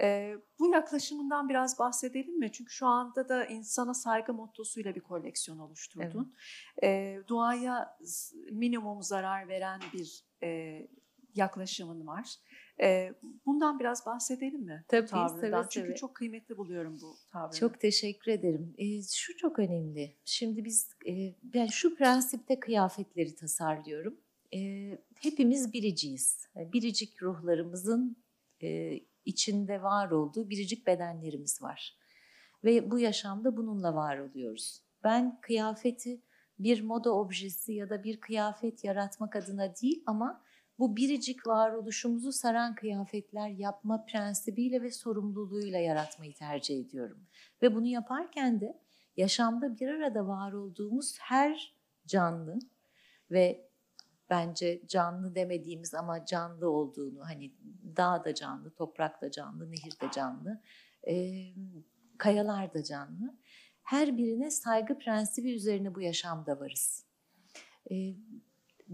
[0.00, 2.52] Ee, bu yaklaşımından biraz bahsedelim mi?
[2.52, 6.34] Çünkü şu anda da insana saygı mottosuyla bir koleksiyon oluşturdun.
[6.82, 7.98] Ee, doğaya
[8.50, 10.80] minimum zarar veren bir e,
[11.34, 12.34] yaklaşımın var.
[12.82, 13.14] Ee,
[13.46, 14.84] bundan biraz bahsedelim mi?
[14.88, 15.40] Tabii, tavrından?
[15.40, 15.96] seve Çünkü seve.
[15.96, 17.58] çok kıymetli buluyorum bu tavrını.
[17.58, 18.74] Çok teşekkür ederim.
[18.78, 20.16] Ee, şu çok önemli.
[20.24, 24.20] Şimdi biz, e, ben şu prensipte kıyafetleri tasarlıyorum.
[24.54, 26.46] Ee, hepimiz biriciyiz.
[26.56, 28.16] Biricik ruhlarımızın
[28.62, 31.96] e, içinde var olduğu biricik bedenlerimiz var.
[32.64, 34.82] Ve bu yaşamda bununla var oluyoruz.
[35.04, 36.22] Ben kıyafeti
[36.58, 40.44] bir moda objesi ya da bir kıyafet yaratmak adına değil ama
[40.80, 47.26] bu biricik varoluşumuzu saran kıyafetler yapma prensibiyle ve sorumluluğuyla yaratmayı tercih ediyorum.
[47.62, 48.80] Ve bunu yaparken de
[49.16, 51.74] yaşamda bir arada var olduğumuz her
[52.06, 52.58] canlı
[53.30, 53.70] ve
[54.30, 57.52] bence canlı demediğimiz ama canlı olduğunu hani
[57.96, 60.60] dağ da canlı, toprak da canlı, nehir de canlı,
[61.08, 61.44] e,
[62.18, 63.36] kayalar da canlı.
[63.82, 67.06] Her birine saygı prensibi üzerine bu yaşamda varız.
[67.90, 67.94] E,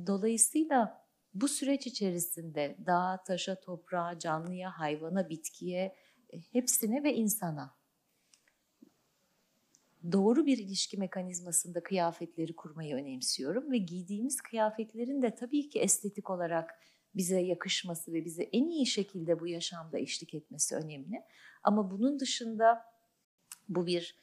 [0.07, 1.06] dolayısıyla
[1.41, 5.97] bu süreç içerisinde dağa, taşa, toprağa, canlıya, hayvana, bitkiye,
[6.33, 7.77] e, hepsine ve insana
[10.13, 16.81] doğru bir ilişki mekanizmasında kıyafetleri kurmayı önemsiyorum ve giydiğimiz kıyafetlerin de tabii ki estetik olarak
[17.15, 21.23] bize yakışması ve bize en iyi şekilde bu yaşamda eşlik etmesi önemli.
[21.63, 22.85] Ama bunun dışında
[23.69, 24.17] bu bir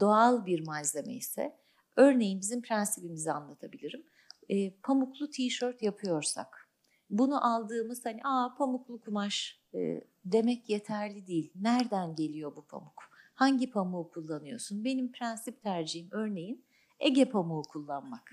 [0.00, 1.56] doğal bir malzeme ise
[1.96, 4.04] örneğin bizim prensibimizi anlatabilirim.
[4.48, 6.68] E, pamuklu tişört yapıyorsak
[7.10, 11.52] bunu aldığımız hani aa pamuklu kumaş e, demek yeterli değil.
[11.54, 13.02] Nereden geliyor bu pamuk?
[13.34, 14.84] Hangi pamuğu kullanıyorsun?
[14.84, 16.64] Benim prensip tercihim örneğin
[17.00, 18.32] Ege pamuğu kullanmak.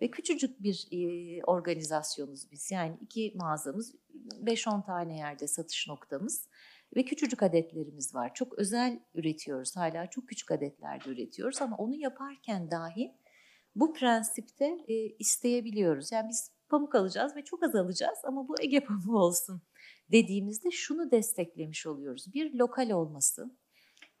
[0.00, 2.70] Ve küçücük bir e, organizasyonuz biz.
[2.70, 3.94] Yani iki mağazamız,
[4.44, 6.48] 5-10 tane yerde satış noktamız
[6.96, 8.34] ve küçücük adetlerimiz var.
[8.34, 9.76] Çok özel üretiyoruz.
[9.76, 13.14] Hala çok küçük adetlerde üretiyoruz ama onu yaparken dahi
[13.76, 16.12] bu prensipte e, isteyebiliyoruz.
[16.12, 19.62] Yani biz pamuk alacağız ve çok az alacağız ama bu Ege pamuğu olsun
[20.12, 22.34] dediğimizde şunu desteklemiş oluyoruz.
[22.34, 23.50] Bir lokal olması,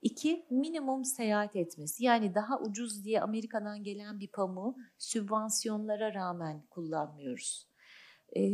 [0.02, 2.04] iki minimum seyahat etmesi.
[2.04, 7.68] Yani daha ucuz diye Amerika'dan gelen bir pamuğu sübvansiyonlara rağmen kullanmıyoruz.
[8.36, 8.50] Ee,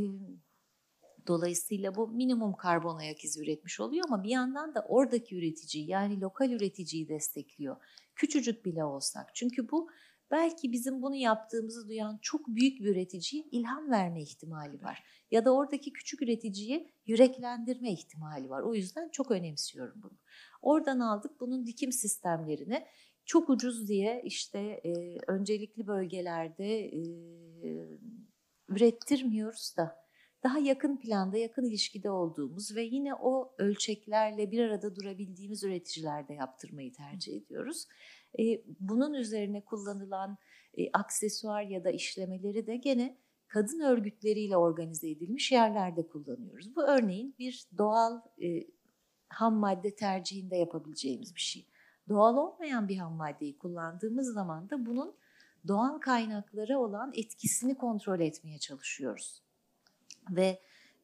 [1.26, 6.20] Dolayısıyla bu minimum karbon ayak izi üretmiş oluyor ama bir yandan da oradaki üreticiyi yani
[6.20, 7.76] lokal üreticiyi destekliyor.
[8.14, 9.34] Küçücük bile olsak.
[9.34, 9.88] Çünkü bu
[10.32, 15.04] belki bizim bunu yaptığımızı duyan çok büyük bir üreticiye ilham verme ihtimali var.
[15.30, 18.62] Ya da oradaki küçük üreticiyi yüreklendirme ihtimali var.
[18.62, 20.18] O yüzden çok önemsiyorum bunu.
[20.62, 22.86] Oradan aldık bunun dikim sistemlerini.
[23.24, 27.00] Çok ucuz diye işte e, öncelikli bölgelerde e,
[28.68, 30.02] ürettirmiyoruz da
[30.42, 36.92] daha yakın planda, yakın ilişkide olduğumuz ve yine o ölçeklerle bir arada durabildiğimiz üreticilerde yaptırmayı
[36.92, 37.86] tercih ediyoruz.
[38.38, 40.38] E, bunun üzerine kullanılan
[40.78, 43.16] e, aksesuar ya da işlemeleri de gene
[43.48, 46.76] kadın örgütleriyle organize edilmiş yerlerde kullanıyoruz.
[46.76, 48.66] Bu örneğin bir doğal e,
[49.28, 51.66] ham madde tercihinde yapabileceğimiz bir şey.
[52.08, 55.14] Doğal olmayan bir ham maddeyi kullandığımız zaman da bunun
[55.68, 59.42] doğal kaynaklara olan etkisini kontrol etmeye çalışıyoruz.
[60.30, 60.60] Ve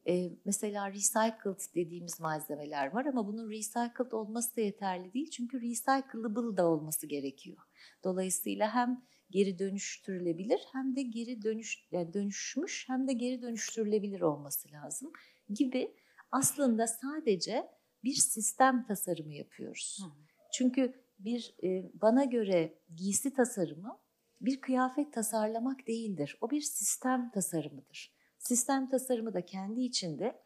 [0.07, 5.29] e, mesela recycled dediğimiz malzemeler var ama bunun recycled olması da yeterli değil.
[5.29, 7.57] Çünkü recyclable da olması gerekiyor.
[8.03, 14.71] Dolayısıyla hem geri dönüştürülebilir hem de geri dönüş yani dönüşmüş hem de geri dönüştürülebilir olması
[14.71, 15.11] lazım
[15.49, 15.95] gibi
[16.31, 17.67] aslında sadece
[18.03, 19.99] bir sistem tasarımı yapıyoruz.
[20.03, 20.09] Hı.
[20.53, 23.99] Çünkü bir e, bana göre giysi tasarımı
[24.41, 26.37] bir kıyafet tasarlamak değildir.
[26.41, 28.18] O bir sistem tasarımıdır.
[28.49, 30.41] Sistem tasarımı da kendi içinde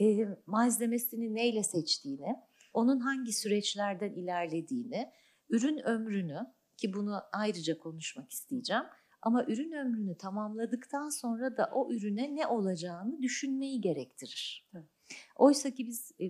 [0.00, 2.36] e, malzemesini neyle seçtiğini,
[2.72, 5.12] onun hangi süreçlerden ilerlediğini,
[5.50, 6.38] ürün ömrünü
[6.76, 8.82] ki bunu ayrıca konuşmak isteyeceğim.
[9.22, 14.70] Ama ürün ömrünü tamamladıktan sonra da o ürüne ne olacağını düşünmeyi gerektirir.
[14.74, 14.88] Evet.
[15.36, 16.24] Oysa ki biz e,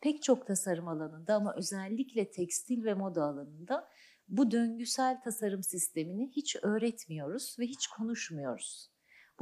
[0.00, 3.88] pek çok tasarım alanında ama özellikle tekstil ve moda alanında
[4.28, 8.91] bu döngüsel tasarım sistemini hiç öğretmiyoruz ve hiç konuşmuyoruz.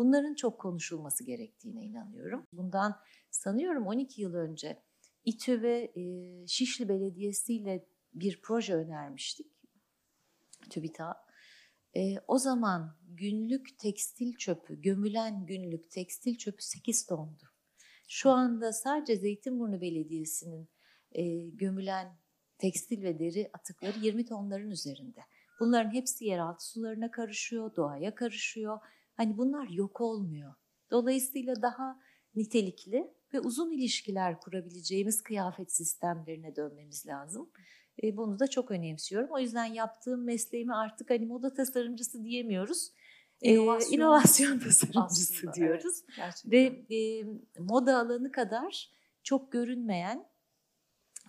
[0.01, 2.47] Bunların çok konuşulması gerektiğine inanıyorum.
[2.53, 4.83] Bundan sanıyorum 12 yıl önce
[5.25, 6.03] İTÜ ve e,
[6.47, 9.47] Şişli Belediyesi ile bir proje önermiştik.
[10.71, 11.17] TÜBİTAK.
[11.97, 17.45] E, o zaman günlük tekstil çöpü, gömülen günlük tekstil çöpü 8 tondu.
[18.09, 20.69] Şu anda sadece Zeytinburnu Belediyesi'nin
[21.13, 22.19] e, gömülen
[22.59, 25.21] tekstil ve deri atıkları 20 tonların üzerinde.
[25.61, 28.79] Bunların hepsi yeraltı sularına karışıyor, doğaya karışıyor.
[29.21, 30.55] Hani bunlar yok olmuyor.
[30.91, 32.01] Dolayısıyla daha
[32.35, 37.51] nitelikli ve uzun ilişkiler kurabileceğimiz kıyafet sistemlerine dönmemiz lazım.
[38.03, 39.29] E, bunu da çok önemsiyorum.
[39.31, 42.93] O yüzden yaptığım mesleğimi artık hani moda tasarımcısı diyemiyoruz.
[43.43, 46.03] E, İnovasyon, inovasyon tasarımcısı aslında, diyoruz.
[46.05, 46.53] Evet, gerçekten.
[46.53, 47.25] Ve e,
[47.59, 48.91] moda alanı kadar
[49.23, 50.27] çok görünmeyen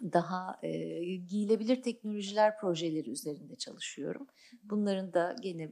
[0.01, 0.69] daha e,
[1.15, 4.27] giyilebilir teknolojiler projeleri üzerinde çalışıyorum.
[4.63, 5.71] Bunların da gene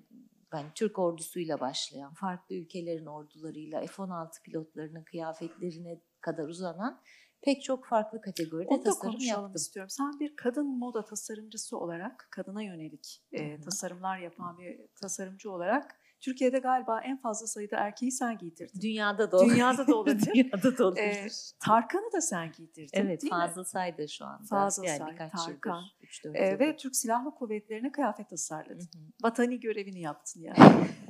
[0.54, 7.02] ben Türk ordusuyla başlayan, farklı ülkelerin ordularıyla F-16 pilotlarının kıyafetlerine kadar uzanan
[7.42, 9.54] pek çok farklı kategoride Onu tasarım yaptım.
[9.56, 9.90] istiyorum.
[9.90, 16.60] Sen bir kadın moda tasarımcısı olarak, kadına yönelik e, tasarımlar yapan bir tasarımcı olarak Türkiye'de
[16.60, 18.82] galiba en fazla sayıda erkeği sen giydirdin.
[18.82, 19.54] Dünyada da olabilir.
[19.56, 20.30] Dünyada da olabilir.
[20.34, 21.04] Dünyada da olabilir.
[21.04, 21.28] Ee,
[21.60, 23.40] Tarkan'ı da sen giydirdin evet değil mi?
[23.40, 24.44] Fazıl Say'da şu anda.
[24.50, 25.82] Fazıl yani Say, birkaç Tarkan.
[25.82, 26.36] yıldır.
[26.36, 28.80] 3-4 Ee, ve Türk Silahlı Kuvvetleri'ne kıyafet tasarladın.
[28.94, 29.04] Hı hı.
[29.24, 30.58] Vatani görevini yaptın yani.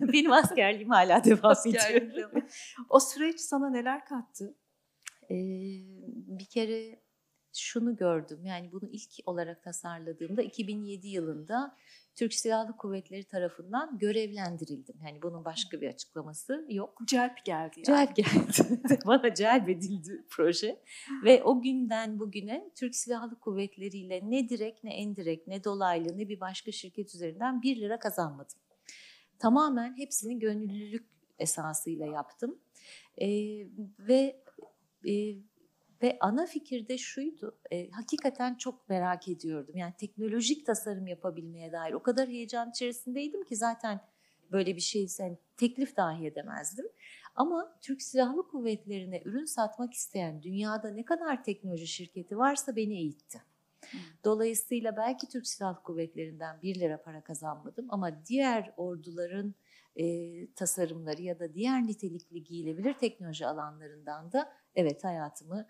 [0.14, 2.32] Benim askerliğim hala devam ediyor.
[2.90, 4.56] o süreç sana neler kattı?
[5.24, 5.36] Ee,
[6.40, 7.00] bir kere
[7.54, 8.46] şunu gördüm.
[8.46, 11.76] Yani bunu ilk olarak tasarladığımda 2007 yılında
[12.16, 14.96] Türk Silahlı Kuvvetleri tarafından görevlendirildim.
[15.06, 17.00] Yani bunun başka bir açıklaması yok.
[17.06, 17.86] Celp geldi yani.
[17.86, 19.00] Celp geldi.
[19.06, 20.82] Bana celbedildi proje.
[21.24, 26.30] Ve o günden bugüne Türk Silahlı Kuvvetleri ile ne direkt ne endirekt ne dolaylı ne
[26.30, 28.58] bir başka şirket üzerinden 1 lira kazanmadım.
[29.40, 31.06] Tamamen hepsini gönüllülük
[31.40, 32.60] esasıyla yaptım.
[33.22, 33.28] Ee,
[34.00, 34.44] ve
[35.08, 35.36] e,
[36.02, 37.60] ve ana fikir de şuydu.
[37.72, 39.78] e, hakikaten çok merak ediyordum.
[39.78, 44.02] Yani teknolojik tasarım yapabilmeye dair o kadar heyecan içerisindeydim ki zaten
[44.52, 46.86] böyle bir şey sen teklif dahi edemezdim.
[47.36, 53.42] Ama Türk Silahlı Kuvvetleri'ne ürün satmak isteyen dünyada ne kadar teknoloji şirketi varsa beni eğitti.
[54.24, 59.56] Dolayısıyla belki Türk Silahlı Kuvvetleri'nden 1 lira para kazanmadım ama diğer orduların
[59.96, 60.06] e,
[60.54, 65.68] tasarımları ya da diğer nitelikli giyilebilir teknoloji alanlarından da evet hayatımı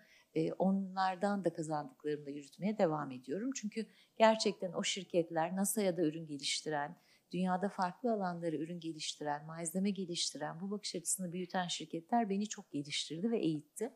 [0.58, 3.50] onlardan da kazandıklarımla yürütmeye devam ediyorum.
[3.54, 6.96] Çünkü gerçekten o şirketler NASA'ya da ürün geliştiren,
[7.32, 13.30] dünyada farklı alanlara ürün geliştiren, malzeme geliştiren, bu bakış açısını büyüten şirketler beni çok geliştirdi
[13.30, 13.92] ve eğitti.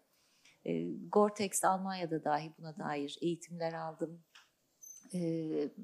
[0.64, 0.72] E,
[1.08, 4.24] Gore-Tex Almanya'da dahi buna dair eğitimler aldım.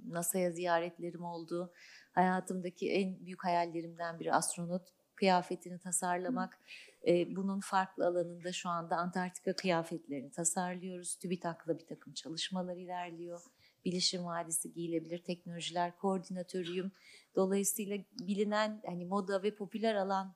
[0.05, 1.73] NASA'ya ziyaretlerim oldu.
[2.13, 4.89] Hayatımdaki en büyük hayallerimden biri astronot
[5.21, 6.59] kıyafetini tasarlamak.
[7.07, 11.17] E, bunun farklı alanında şu anda Antarktika kıyafetlerini tasarlıyoruz.
[11.19, 13.43] TÜBİTAK'la bir takım çalışmalar ilerliyor.
[13.85, 16.93] Bilişim Vadisi Giyilebilir Teknolojiler Koordinatörüyüm.
[17.37, 20.35] Dolayısıyla bilinen hani moda ve popüler alan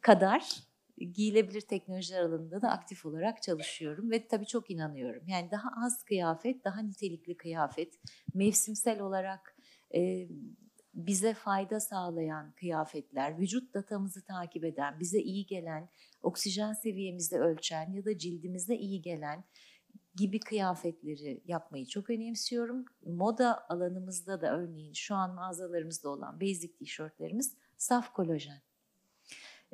[0.00, 5.22] kadar giyilebilir teknolojiler alanında da aktif olarak çalışıyorum ve tabii çok inanıyorum.
[5.28, 8.00] Yani daha az kıyafet, daha nitelikli kıyafet,
[8.34, 9.56] mevsimsel olarak
[9.94, 10.28] e,
[10.94, 15.88] bize fayda sağlayan kıyafetler, vücut datamızı takip eden, bize iyi gelen,
[16.22, 19.44] oksijen seviyemizi ölçen ya da cildimize iyi gelen
[20.16, 22.84] gibi kıyafetleri yapmayı çok önemsiyorum.
[23.06, 28.62] Moda alanımızda da örneğin şu an mağazalarımızda olan basic tişörtlerimiz saf kolajen.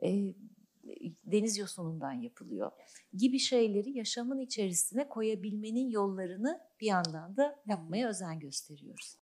[0.02, 0.34] E,
[1.24, 2.72] deniz yosunundan yapılıyor
[3.12, 9.18] gibi şeyleri yaşamın içerisine koyabilmenin yollarını bir yandan da yapmaya özen gösteriyoruz.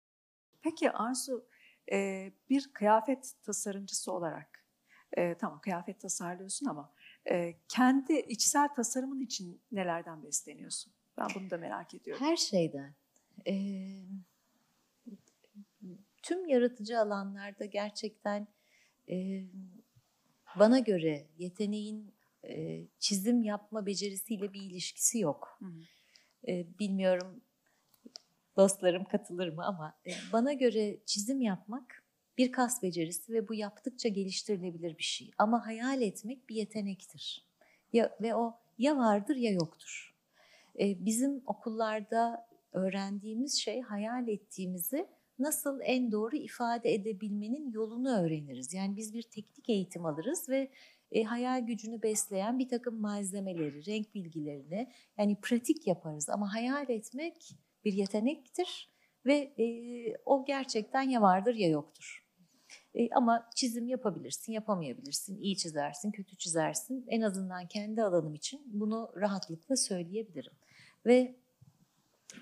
[0.62, 1.46] Peki Arzu,
[1.92, 4.64] e, bir kıyafet tasarımcısı olarak,
[5.16, 6.92] e, tamam kıyafet tasarlıyorsun ama
[7.30, 10.92] e, kendi içsel tasarımın için nelerden besleniyorsun?
[11.18, 12.26] Ben bunu da merak ediyorum.
[12.26, 12.94] Her şeyden.
[13.46, 14.02] Ee,
[16.22, 18.48] tüm yaratıcı alanlarda gerçekten
[19.10, 19.44] e,
[20.58, 22.14] bana göre yeteneğin
[22.44, 25.58] e, çizim yapma becerisiyle bir ilişkisi yok.
[25.58, 25.80] Hı hı.
[26.48, 27.40] E, bilmiyorum
[28.56, 32.02] dostlarım katılır mı ama e, bana göre çizim yapmak
[32.38, 35.30] bir kas becerisi ve bu yaptıkça geliştirilebilir bir şey.
[35.38, 37.46] Ama hayal etmek bir yetenektir.
[37.92, 40.14] Ya, ve o ya vardır ya yoktur.
[40.78, 45.06] E, bizim okullarda öğrendiğimiz şey hayal ettiğimizi
[45.38, 48.74] nasıl en doğru ifade edebilmenin yolunu öğreniriz.
[48.74, 50.70] Yani biz bir teknik eğitim alırız ve
[51.12, 56.28] e, hayal gücünü besleyen bir takım malzemeleri, renk bilgilerini yani pratik yaparız.
[56.28, 57.56] Ama hayal etmek
[57.86, 58.90] bir yetenektir
[59.26, 59.66] ve e,
[60.24, 62.26] o gerçekten ya vardır ya yoktur.
[62.94, 67.04] E, ama çizim yapabilirsin, yapamayabilirsin, iyi çizersin, kötü çizersin.
[67.08, 70.52] En azından kendi alanım için bunu rahatlıkla söyleyebilirim.
[71.06, 71.36] Ve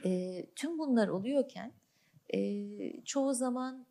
[0.04, 1.72] e, tüm bunlar oluyorken
[2.34, 3.86] e, çoğu zaman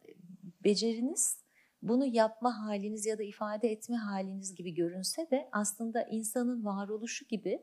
[0.63, 1.43] beceriniz
[1.81, 7.59] bunu yapma haliniz ya da ifade etme haliniz gibi görünse de aslında insanın varoluşu gibi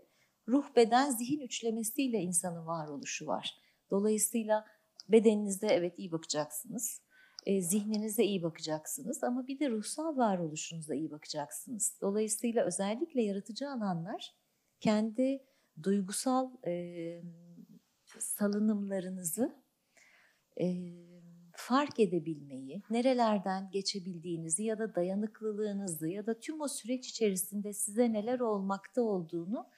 [0.48, 3.69] ruh, beden, zihin üçlemesiyle insanın varoluşu var.
[3.90, 4.64] Dolayısıyla
[5.08, 7.00] bedeninizde evet iyi bakacaksınız.
[7.46, 11.98] E, zihninize iyi bakacaksınız ama bir de ruhsal varoluşunuza iyi bakacaksınız.
[12.00, 14.34] Dolayısıyla özellikle yaratıcı alanlar
[14.80, 15.42] kendi
[15.82, 17.22] duygusal e,
[18.18, 19.56] salınımlarınızı
[20.60, 20.66] e,
[21.52, 28.40] fark edebilmeyi, nerelerden geçebildiğinizi ya da dayanıklılığınızı ya da tüm o süreç içerisinde size neler
[28.40, 29.68] olmakta olduğunu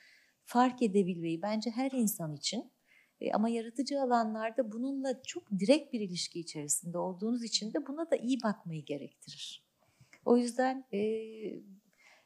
[0.45, 2.71] fark edebilmeyi bence her insan için
[3.23, 8.17] e, ama yaratıcı alanlarda bununla çok direkt bir ilişki içerisinde olduğunuz için de buna da
[8.17, 9.65] iyi bakmayı gerektirir.
[10.25, 11.01] O yüzden e,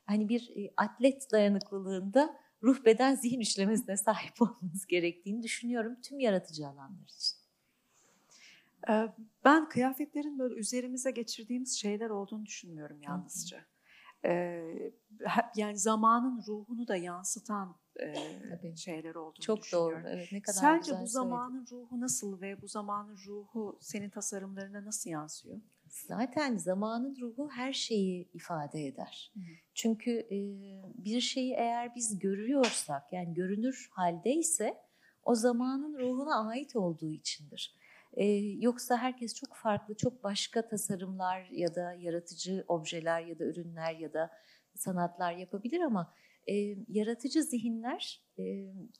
[0.04, 6.68] hani bir e, atlet dayanıklılığında ruh beden zihin üçlemesine sahip olmanız gerektiğini düşünüyorum tüm yaratıcı
[6.68, 7.36] alanlar için.
[9.44, 13.58] Ben kıyafetlerin böyle üzerimize geçirdiğimiz şeyler olduğunu düşünmüyorum yalnızca.
[13.58, 13.75] Ee,
[15.56, 17.76] yani zamanın ruhunu da yansıtan
[18.62, 20.04] e, şeyler olduğunu Çok düşünüyorum.
[20.04, 20.08] doğru.
[20.12, 21.12] Evet, ne kadar Sence güzel bu söyledin.
[21.12, 25.60] zamanın ruhu nasıl ve bu zamanın ruhu senin tasarımlarına nasıl yansıyor?
[25.88, 29.32] Zaten zamanın ruhu her şeyi ifade eder.
[29.34, 29.40] Hı.
[29.74, 30.38] Çünkü e,
[31.04, 34.76] bir şeyi eğer biz görüyorsak yani görünür haldeyse
[35.24, 37.74] o zamanın ruhuna ait olduğu içindir.
[38.16, 38.24] E,
[38.60, 44.12] yoksa herkes çok farklı, çok başka tasarımlar ya da yaratıcı objeler ya da ürünler ya
[44.12, 44.30] da
[44.74, 46.14] sanatlar yapabilir ama
[46.46, 46.54] e,
[46.88, 48.42] yaratıcı zihinler e,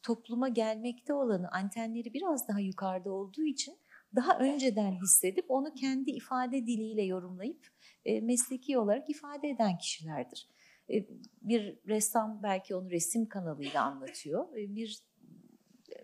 [0.03, 3.79] topluma gelmekte olanı antenleri biraz daha yukarıda olduğu için
[4.17, 7.67] daha önceden hissedip onu kendi ifade diliyle yorumlayıp
[8.05, 10.49] e, mesleki olarak ifade eden kişilerdir.
[10.91, 10.95] E,
[11.43, 14.57] bir ressam belki onu resim kanalıyla anlatıyor.
[14.57, 15.03] E, bir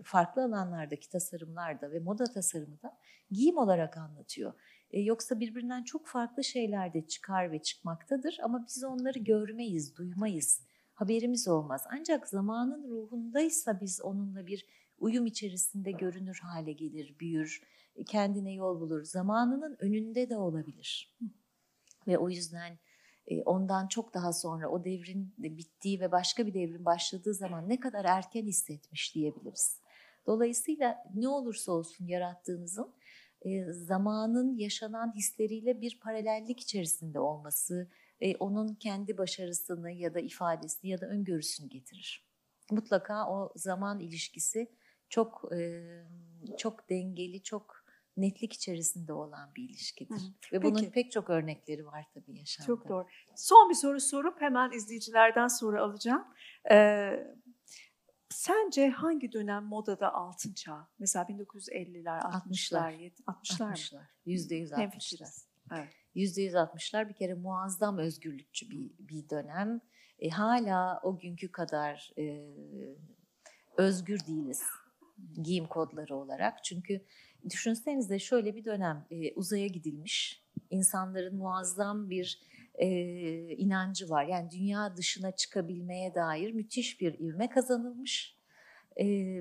[0.05, 2.99] farklı alanlardaki tasarımlarda ve moda tasarımı da
[3.31, 4.53] giyim olarak anlatıyor.
[4.91, 10.63] E, yoksa birbirinden çok farklı şeyler de çıkar ve çıkmaktadır ama biz onları görmeyiz, duymayız,
[10.95, 11.85] haberimiz olmaz.
[11.91, 14.67] Ancak zamanın ruhundaysa biz onunla bir
[14.99, 17.63] uyum içerisinde görünür hale gelir, büyür,
[17.97, 19.05] e, kendine yol bulur.
[19.05, 21.17] Zamanının önünde de olabilir.
[22.07, 22.79] Ve o yüzden
[23.27, 27.69] e, ondan çok daha sonra o devrin de bittiği ve başka bir devrin başladığı zaman
[27.69, 29.82] ne kadar erken hissetmiş diyebiliriz.
[30.27, 32.95] Dolayısıyla ne olursa olsun yarattığınızın
[33.43, 40.91] e, zamanın yaşanan hisleriyle bir paralellik içerisinde olması, e, onun kendi başarısını ya da ifadesini
[40.91, 42.27] ya da öngörüsünü getirir.
[42.71, 44.73] Mutlaka o zaman ilişkisi
[45.09, 45.83] çok e,
[46.59, 47.83] çok dengeli, çok
[48.17, 50.15] netlik içerisinde olan bir ilişkidir.
[50.15, 50.53] Hı.
[50.53, 50.91] Ve bunun Peki.
[50.91, 52.67] pek çok örnekleri var tabii yaşamda.
[52.67, 53.07] Çok doğru.
[53.37, 56.25] Son bir soru sorup hemen izleyicilerden sonra alacağım.
[56.71, 57.35] Ee,
[58.43, 60.89] sence hangi dönem modada altın çağ?
[60.99, 63.75] Mesela 1950'ler, 60'lar, 60'lar mı?
[63.75, 64.07] 60'lar.
[64.27, 64.81] Yüzde yüz 60'lar.
[64.81, 65.49] Hemfikiriz.
[65.73, 65.89] Evet.
[66.15, 69.81] Yüzde yüz 60'lar bir kere muazzam özgürlükçü bir, bir dönem.
[70.19, 72.55] E, hala o günkü kadar e,
[73.77, 74.63] özgür değiliz
[75.43, 76.65] giyim kodları olarak.
[76.65, 77.05] Çünkü
[77.51, 80.45] düşünsenize şöyle bir dönem e, uzaya gidilmiş.
[80.71, 82.41] İnsanların muazzam bir
[82.75, 82.89] e,
[83.57, 84.25] inancı var.
[84.25, 88.37] Yani dünya dışına çıkabilmeye dair müthiş bir ivme kazanılmış.
[89.01, 89.37] E,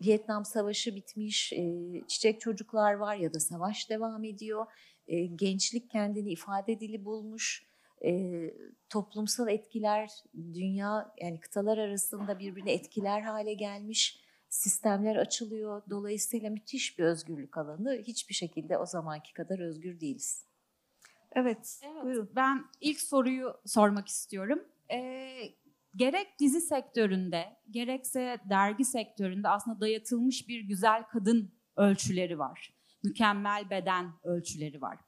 [0.00, 4.66] Vietnam Savaşı bitmiş, e, çiçek çocuklar var ya da savaş devam ediyor.
[5.06, 7.66] E, gençlik kendini ifade dili bulmuş.
[8.04, 8.42] E,
[8.88, 14.22] toplumsal etkiler, dünya yani kıtalar arasında birbirini etkiler hale gelmiş.
[14.48, 15.82] Sistemler açılıyor.
[15.90, 18.02] Dolayısıyla müthiş bir özgürlük alanı.
[18.02, 20.51] Hiçbir şekilde o zamanki kadar özgür değiliz.
[21.34, 21.80] Evet.
[21.82, 22.30] Evet, Buyurun.
[22.36, 24.58] ben ilk soruyu sormak istiyorum.
[24.92, 25.42] Ee,
[25.96, 32.74] gerek dizi sektöründe, gerekse dergi sektöründe aslında dayatılmış bir güzel kadın ölçüleri var.
[33.04, 34.98] Mükemmel beden ölçüleri var.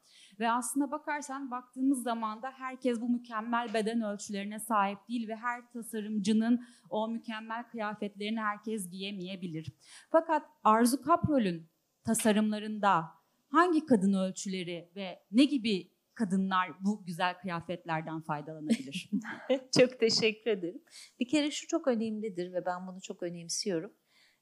[0.40, 5.70] Ve aslına bakarsan baktığımız zaman da herkes bu mükemmel beden ölçülerine sahip değil ve her
[5.72, 9.72] tasarımcının o mükemmel kıyafetlerini herkes giyemeyebilir.
[10.10, 11.68] Fakat Arzu Kaprol'ün
[12.04, 13.04] tasarımlarında
[13.48, 19.10] hangi kadın ölçüleri ve ne gibi kadınlar bu güzel kıyafetlerden faydalanabilir?
[19.78, 20.82] çok teşekkür ederim.
[21.20, 23.92] Bir kere şu çok önemlidir ve ben bunu çok önemsiyorum.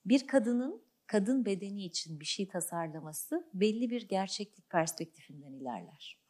[0.04, 6.22] Bir kadının kadın bedeni için bir şey tasarlaması belli bir gerçeklik perspektifinden ilerler.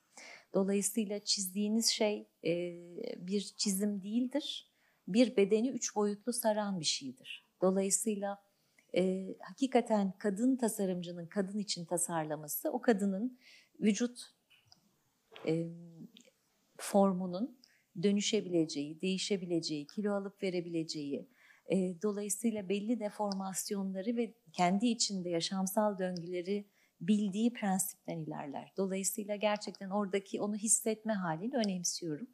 [0.54, 2.52] Dolayısıyla çizdiğiniz şey e,
[3.16, 4.72] bir çizim değildir.
[5.08, 7.46] Bir bedeni üç boyutlu saran bir şeydir.
[7.62, 8.38] Dolayısıyla
[8.96, 13.38] e, hakikaten kadın tasarımcının kadın için tasarlaması o kadının
[13.80, 14.20] vücut
[15.46, 15.68] e,
[16.76, 17.58] formunun
[18.02, 21.28] dönüşebileceği, değişebileceği, kilo alıp verebileceği,
[21.72, 26.66] e, dolayısıyla belli deformasyonları ve kendi içinde yaşamsal döngüleri
[27.00, 28.72] bildiği prensipten ilerler.
[28.76, 32.28] Dolayısıyla gerçekten oradaki onu hissetme halini önemsiyorum.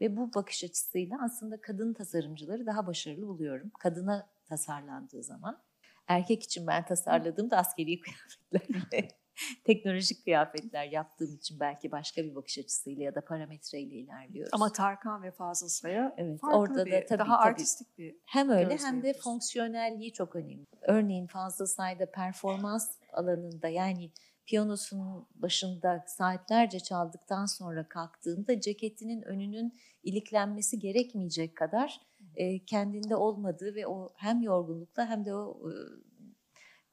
[0.00, 3.70] Ve bu bakış açısıyla aslında kadın tasarımcıları daha başarılı buluyorum.
[3.78, 5.62] Kadına tasarlandığı zaman.
[6.06, 9.08] Erkek için ben tasarladığımda askeri kıyafetlerle,
[9.64, 14.50] teknolojik kıyafetler yaptığım için belki başka bir bakış açısıyla ya da parametreyle ilerliyoruz.
[14.52, 18.16] Ama Tarkan ve Fazıl Say'a evet, farklı orada bir, da tabii daha tabii artistik bir
[18.24, 20.66] hem öyle hem de fonksiyonelliği çok önemli.
[20.82, 24.10] Örneğin fazla sayıda performans alanında yani
[24.46, 32.00] piyanosunun başında saatlerce çaldıktan sonra kalktığında ceketinin önünün iliklenmesi gerekmeyecek kadar
[32.36, 35.74] e, kendinde olmadığı ve o hem yorgunlukla hem de o e,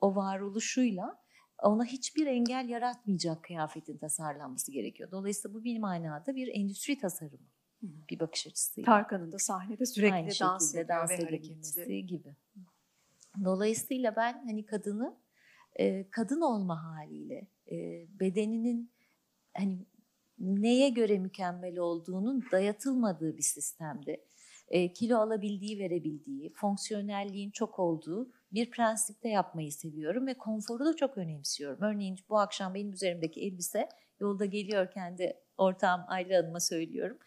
[0.01, 1.24] o varoluşuyla
[1.65, 5.11] ona hiçbir engel yaratmayacak kıyafetin tasarlanması gerekiyor.
[5.11, 6.97] Dolayısıyla bu bir manada bir endüstri
[7.81, 7.87] hı.
[8.09, 8.85] bir bakış açısıyla.
[8.85, 12.05] Tarkan'ın da sahnede sürekli Aynı dans ediyor dans ve hareketli.
[12.05, 12.35] gibi.
[13.43, 15.17] Dolayısıyla ben hani kadını
[15.75, 18.91] e, kadın olma haliyle e, bedeninin
[19.57, 19.85] hani
[20.39, 24.25] neye göre mükemmel olduğunun dayatılmadığı bir sistemde
[24.67, 31.17] e, kilo alabildiği, verebildiği, fonksiyonelliğin çok olduğu bir prensipte yapmayı seviyorum ve konforu da çok
[31.17, 31.77] önemsiyorum.
[31.81, 33.89] Örneğin bu akşam benim üzerimdeki elbise
[34.19, 37.17] yolda geliyorken de ortağım Ayla Hanım'a söylüyorum.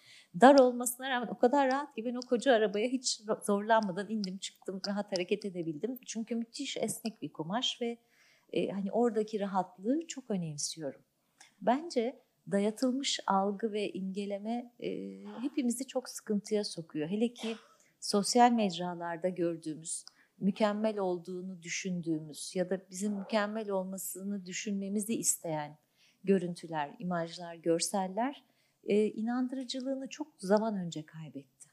[0.40, 4.80] Dar olmasına rağmen o kadar rahat ki ben o koca arabaya hiç zorlanmadan indim çıktım
[4.88, 5.98] rahat hareket edebildim.
[6.06, 7.98] Çünkü müthiş esnek bir kumaş ve
[8.52, 11.00] e, hani oradaki rahatlığı çok önemsiyorum.
[11.60, 12.18] Bence
[12.50, 14.90] dayatılmış algı ve imgeleme e,
[15.40, 17.08] hepimizi çok sıkıntıya sokuyor.
[17.08, 17.56] Hele ki
[18.00, 20.04] sosyal mecralarda gördüğümüz,
[20.40, 25.78] mükemmel olduğunu düşündüğümüz ya da bizim mükemmel olmasını düşünmemizi isteyen
[26.24, 28.44] görüntüler, imajlar, görseller
[28.84, 31.68] e, inandırıcılığını çok zaman önce kaybetti.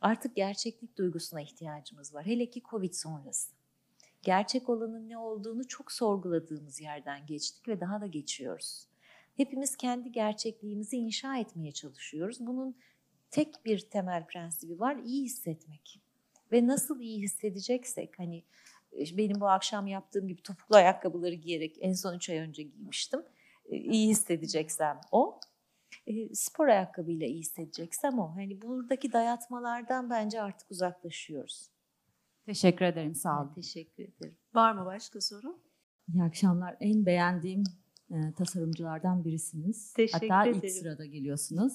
[0.00, 2.26] Artık gerçeklik duygusuna ihtiyacımız var.
[2.26, 3.52] Hele ki Covid sonrası.
[4.22, 8.86] Gerçek olanın ne olduğunu çok sorguladığımız yerden geçtik ve daha da geçiyoruz.
[9.36, 12.36] Hepimiz kendi gerçekliğimizi inşa etmeye çalışıyoruz.
[12.40, 12.76] Bunun
[13.30, 16.00] tek bir temel prensibi var, iyi hissetmek.
[16.54, 18.44] Ve nasıl iyi hissedeceksek, hani
[18.92, 23.20] benim bu akşam yaptığım gibi topuklu ayakkabıları giyerek en son 3 ay önce giymiştim.
[23.66, 25.40] E, İyi hissedeceksem o.
[26.06, 28.36] E, spor ayakkabıyla iyi hissedeceksem o.
[28.36, 31.70] Hani buradaki dayatmalardan bence artık uzaklaşıyoruz.
[32.46, 33.52] Teşekkür ederim, sağ olun.
[33.54, 34.36] Teşekkür ederim.
[34.54, 35.58] Var mı başka soru?
[36.14, 36.76] İyi akşamlar.
[36.80, 37.64] En beğendiğim
[38.10, 39.92] e, tasarımcılardan birisiniz.
[39.92, 40.74] Teşekkür Hatta ilk ederim.
[40.74, 41.72] sırada geliyorsunuz.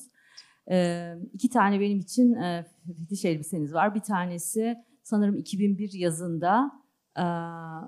[0.72, 2.66] E, iki tane benim için e,
[3.00, 3.96] fetiş elbiseniz var.
[3.96, 6.72] Bir tanesi sanırım 2001 yazında
[7.18, 7.26] e,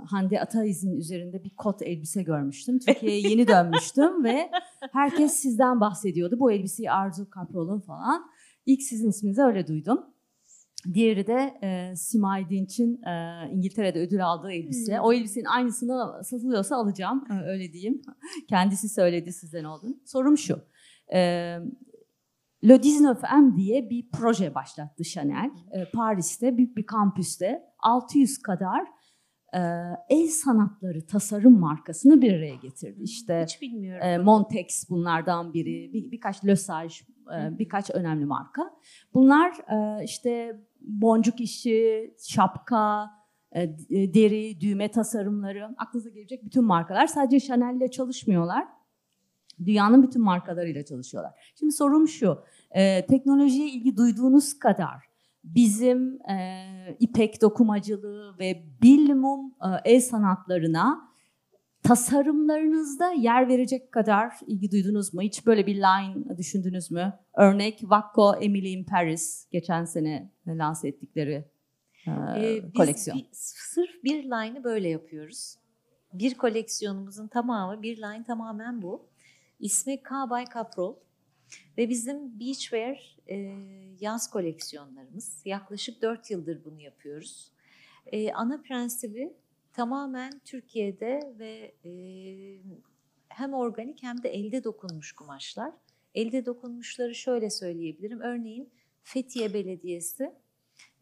[0.09, 2.79] Hande Ataiz'in üzerinde bir kot elbise görmüştüm.
[2.87, 4.49] Türkiye'ye yeni dönmüştüm ve
[4.91, 6.39] herkes sizden bahsediyordu.
[6.39, 8.25] Bu elbiseyi Arzu Kaprol'un falan.
[8.65, 9.99] İlk sizin isminizi öyle duydum.
[10.93, 14.97] Diğeri de e, Simay Dinç'in e, İngiltere'de ödül aldığı elbise.
[14.97, 15.03] Hmm.
[15.03, 17.23] O elbisenin aynısını satılıyorsa alacağım.
[17.31, 18.01] E, öyle diyeyim.
[18.49, 19.97] Kendisi söyledi sizden olduğunu.
[20.05, 20.59] Sorum şu.
[21.13, 21.57] E,
[22.63, 25.51] Le 19M diye bir proje başlattı Chanel.
[25.71, 28.81] E, Paris'te büyük bir kampüste 600 kadar
[29.53, 29.59] e,
[30.09, 33.03] el sanatları tasarım markasını bir araya getirdi.
[33.03, 34.07] İşte Hiç bilmiyorum.
[34.07, 36.93] e, Montex bunlardan biri, bir, birkaç Le Sage,
[37.37, 38.61] e, birkaç önemli marka.
[39.13, 43.09] Bunlar e, işte boncuk işi, şapka,
[43.55, 47.07] e, deri, düğme tasarımları, aklınıza gelecek bütün markalar.
[47.07, 48.67] Sadece Chanel'le çalışmıyorlar.
[49.65, 51.51] Dünyanın bütün markalarıyla çalışıyorlar.
[51.59, 54.95] Şimdi sorum şu, e, teknolojiye ilgi duyduğunuz kadar
[55.43, 56.65] bizim e,
[56.99, 61.11] ipek dokumacılığı ve bilmum e, el sanatlarına
[61.83, 65.21] tasarımlarınızda yer verecek kadar ilgi duydunuz mu?
[65.21, 67.13] Hiç böyle bir line düşündünüz mü?
[67.37, 71.45] Örnek Vakko Emily in Paris geçen sene lanse ettikleri
[72.07, 73.17] e, Ee, biz koleksiyon.
[73.19, 75.55] bir- sırf bir line'ı böyle yapıyoruz.
[76.13, 79.10] Bir koleksiyonumuzun tamamı, bir line tamamen bu.
[79.61, 80.95] İsmi K by Kaprol
[81.77, 83.35] ve bizim beachwear e,
[83.99, 85.41] yaz koleksiyonlarımız.
[85.45, 87.51] Yaklaşık 4 yıldır bunu yapıyoruz.
[88.05, 89.33] E, ana prensibi
[89.73, 91.91] tamamen Türkiye'de ve e,
[93.27, 95.73] hem organik hem de elde dokunmuş kumaşlar.
[96.15, 98.19] Elde dokunmuşları şöyle söyleyebilirim.
[98.19, 98.69] Örneğin
[99.03, 100.31] Fethiye Belediyesi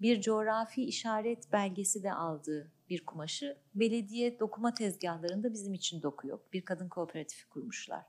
[0.02, 6.40] bir coğrafi işaret belgesi de aldığı bir kumaşı belediye dokuma tezgahlarında bizim için dokuyor.
[6.54, 8.06] Bir kadın kooperatifi kurmuşlar.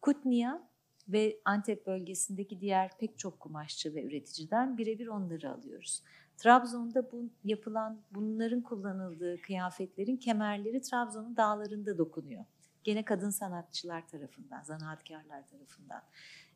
[0.00, 0.68] Kutniya
[1.08, 6.02] ve Antep bölgesindeki diğer pek çok kumaşçı ve üreticiden birebir onları alıyoruz.
[6.36, 12.44] Trabzon'da bu yapılan bunların kullanıldığı kıyafetlerin kemerleri Trabzon'un dağlarında dokunuyor.
[12.84, 16.02] Gene kadın sanatçılar tarafından, zanaatkarlar tarafından.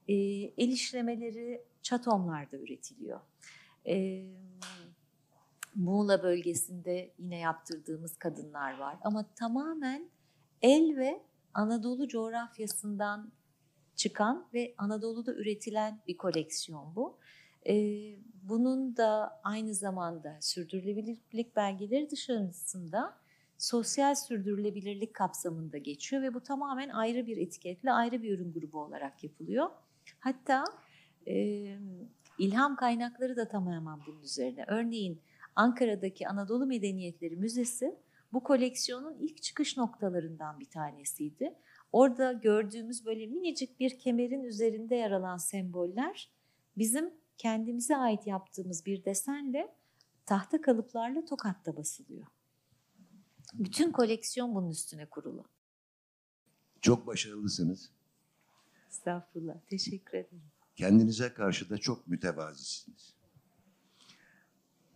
[0.09, 0.14] Ee,
[0.57, 3.20] el işlemeleri çatomlarda üretiliyor.
[3.86, 4.26] Ee,
[5.74, 8.97] Muğla bölgesinde yine yaptırdığımız kadınlar var.
[9.03, 10.11] Ama tamamen
[10.62, 11.22] el ve
[11.55, 13.32] Anadolu coğrafyasından
[13.96, 17.18] çıkan ve Anadolu'da üretilen bir koleksiyon bu.
[17.68, 17.74] E,
[18.42, 23.18] bunun da aynı zamanda sürdürülebilirlik belgeleri dışarısında
[23.59, 29.24] sosyal sürdürülebilirlik kapsamında geçiyor ve bu tamamen ayrı bir etiketle ayrı bir ürün grubu olarak
[29.24, 29.70] yapılıyor.
[30.20, 30.64] Hatta
[31.26, 31.34] e,
[32.38, 34.64] ilham kaynakları da tamamen bunun üzerine.
[34.68, 35.20] Örneğin
[35.57, 37.96] Ankara'daki Anadolu Medeniyetleri Müzesi
[38.33, 41.55] bu koleksiyonun ilk çıkış noktalarından bir tanesiydi.
[41.93, 46.30] Orada gördüğümüz böyle minicik bir kemerin üzerinde yer alan semboller
[46.76, 49.74] bizim kendimize ait yaptığımız bir desenle
[50.26, 52.26] tahta kalıplarla Tokat'ta basılıyor.
[53.55, 55.45] Bütün koleksiyon bunun üstüne kurulu.
[56.80, 57.91] Çok başarılısınız.
[58.89, 59.55] Estağfurullah.
[59.66, 60.43] Teşekkür ederim.
[60.76, 63.14] Kendinize karşı da çok mütevazisiniz.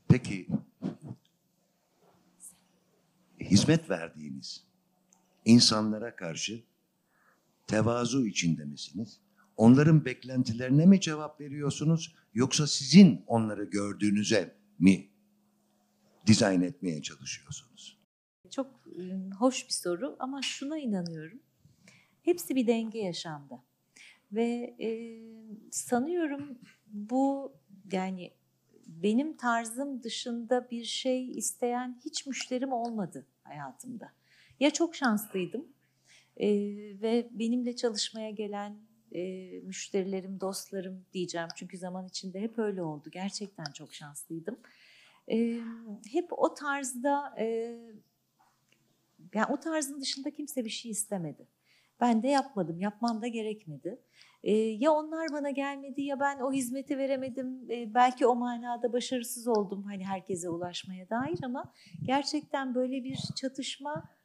[0.08, 0.48] Peki
[3.40, 4.64] hizmet verdiğiniz
[5.44, 6.62] insanlara karşı
[7.66, 9.20] tevazu içinde misiniz?
[9.56, 15.08] Onların beklentilerine mi cevap veriyorsunuz yoksa sizin onları gördüğünüze mi
[16.26, 17.98] dizayn etmeye çalışıyorsunuz?
[18.50, 18.66] Çok
[18.98, 21.40] e, hoş bir soru ama şuna inanıyorum.
[22.22, 23.64] Hepsi bir denge yaşamda.
[24.32, 24.88] Ve e,
[25.70, 27.52] sanıyorum bu
[27.92, 28.32] yani
[29.02, 34.12] benim tarzım dışında bir şey isteyen hiç müşterim olmadı hayatımda.
[34.60, 35.66] Ya çok şanslıydım
[36.36, 36.48] e,
[37.02, 38.76] ve benimle çalışmaya gelen
[39.12, 41.48] e, müşterilerim, dostlarım diyeceğim.
[41.56, 43.10] Çünkü zaman içinde hep öyle oldu.
[43.10, 44.58] Gerçekten çok şanslıydım.
[45.30, 45.60] E,
[46.12, 47.44] hep o tarzda, e,
[49.34, 51.46] yani o tarzın dışında kimse bir şey istemedi.
[52.00, 53.98] Ben de yapmadım, yapmam da gerekmedi.
[54.54, 57.68] Ya onlar bana gelmedi ya ben o hizmeti veremedim.
[57.94, 61.72] Belki o manada başarısız oldum hani herkese ulaşmaya dair ama
[62.02, 64.16] gerçekten böyle bir çatışma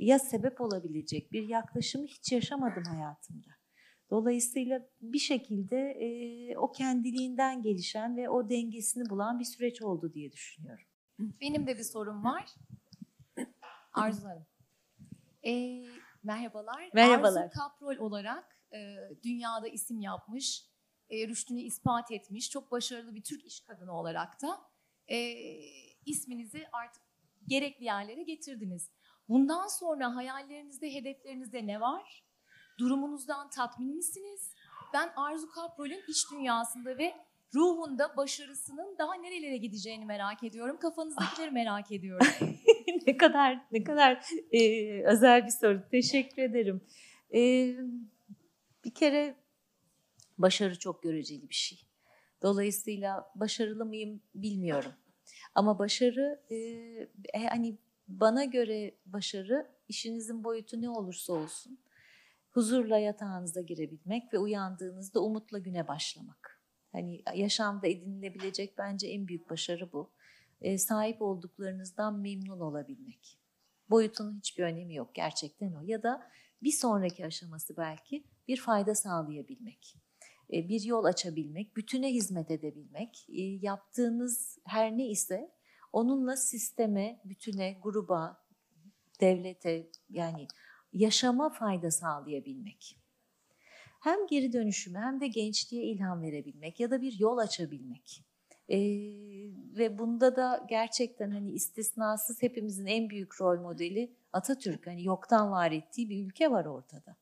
[0.00, 3.50] ya sebep olabilecek bir yaklaşımı hiç yaşamadım hayatımda.
[4.10, 10.32] Dolayısıyla bir şekilde e, o kendiliğinden gelişen ve o dengesini bulan bir süreç oldu diye
[10.32, 10.84] düşünüyorum.
[11.18, 12.54] Benim de bir sorum var.
[13.92, 14.46] Arzu Hanım.
[15.46, 15.84] Ee,
[16.22, 16.90] merhabalar.
[16.94, 17.42] Merhabalar.
[17.42, 20.64] Arzu Kaprol olarak e, dünyada isim yapmış,
[21.10, 24.60] e, rüştünü ispat etmiş, çok başarılı bir Türk iş kadını olarak da
[25.08, 25.34] e,
[26.06, 27.02] isminizi artık
[27.48, 28.90] gerekli yerlere getirdiniz.
[29.28, 32.24] Bundan sonra hayallerinizde, hedeflerinizde ne var?
[32.78, 34.52] Durumunuzdan tatmin misiniz?
[34.94, 37.14] Ben Arzu Kaprol'ün iç dünyasında ve
[37.54, 40.78] ruhunda başarısının daha nerelere gideceğini merak ediyorum.
[40.78, 42.26] Kafanızdakileri merak ediyorum.
[43.06, 45.82] ne kadar ne kadar e, özel bir soru.
[45.90, 46.80] Teşekkür ederim.
[47.34, 47.40] E,
[48.84, 49.36] bir kere
[50.38, 51.78] başarı çok göreceli bir şey.
[52.42, 54.92] Dolayısıyla başarılı mıyım bilmiyorum.
[55.54, 56.56] Ama başarı e,
[57.34, 57.78] e, hani
[58.08, 61.78] bana göre başarı işinizin boyutu ne olursa olsun
[62.50, 66.60] huzurla yatağınıza girebilmek ve uyandığınızda umutla güne başlamak.
[66.92, 70.10] Hani yaşamda edinilebilecek bence en büyük başarı bu.
[70.60, 73.38] E, sahip olduklarınızdan memnun olabilmek.
[73.90, 75.82] Boyutunun hiçbir önemi yok gerçekten o.
[75.84, 76.30] Ya da
[76.62, 79.96] bir sonraki aşaması belki bir fayda sağlayabilmek.
[80.52, 83.26] E, bir yol açabilmek, bütüne hizmet edebilmek.
[83.28, 85.50] E, yaptığınız her ne ise
[85.92, 88.44] onunla sisteme, bütüne, gruba,
[89.20, 90.46] devlete yani
[90.92, 92.98] yaşama fayda sağlayabilmek.
[94.00, 98.24] Hem geri dönüşüme hem de gençliğe ilham verebilmek ya da bir yol açabilmek.
[98.68, 98.76] Ee,
[99.76, 104.86] ve bunda da gerçekten hani istisnasız hepimizin en büyük rol modeli Atatürk.
[104.86, 107.16] Hani yoktan var ettiği bir ülke var ortada.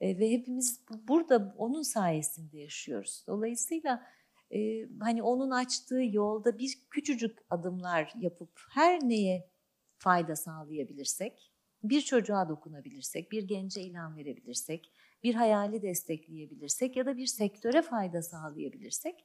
[0.00, 3.24] Ve hepimiz burada onun sayesinde yaşıyoruz.
[3.26, 4.06] Dolayısıyla
[4.50, 9.50] e, hani onun açtığı yolda bir küçücük adımlar yapıp her neye
[9.98, 14.92] fayda sağlayabilirsek, bir çocuğa dokunabilirsek, bir gence ilham verebilirsek,
[15.22, 19.24] bir hayali destekleyebilirsek ya da bir sektöre fayda sağlayabilirsek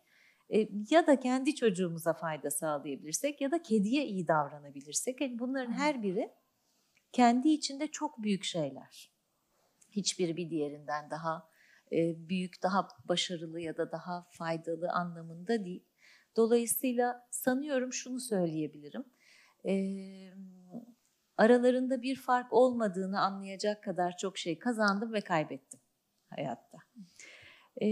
[0.89, 6.31] ya da kendi çocuğumuza fayda sağlayabilirsek ya da kediye iyi davranabilirsek yani bunların her biri
[7.11, 9.12] kendi içinde çok büyük şeyler.
[9.95, 11.49] Hiçbiri bir diğerinden daha
[11.91, 15.85] e, büyük, daha başarılı ya da daha faydalı anlamında değil.
[16.35, 19.05] Dolayısıyla sanıyorum şunu söyleyebilirim.
[19.65, 19.73] E,
[21.37, 25.79] aralarında bir fark olmadığını anlayacak kadar çok şey kazandım ve kaybettim
[26.29, 26.77] hayatta.
[27.81, 27.87] E,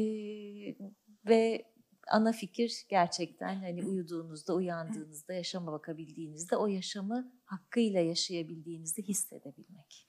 [1.25, 1.71] ve
[2.07, 10.07] ana fikir gerçekten hani uyuduğunuzda, uyandığınızda, yaşama bakabildiğinizde o yaşamı hakkıyla yaşayabildiğinizi hissedebilmek.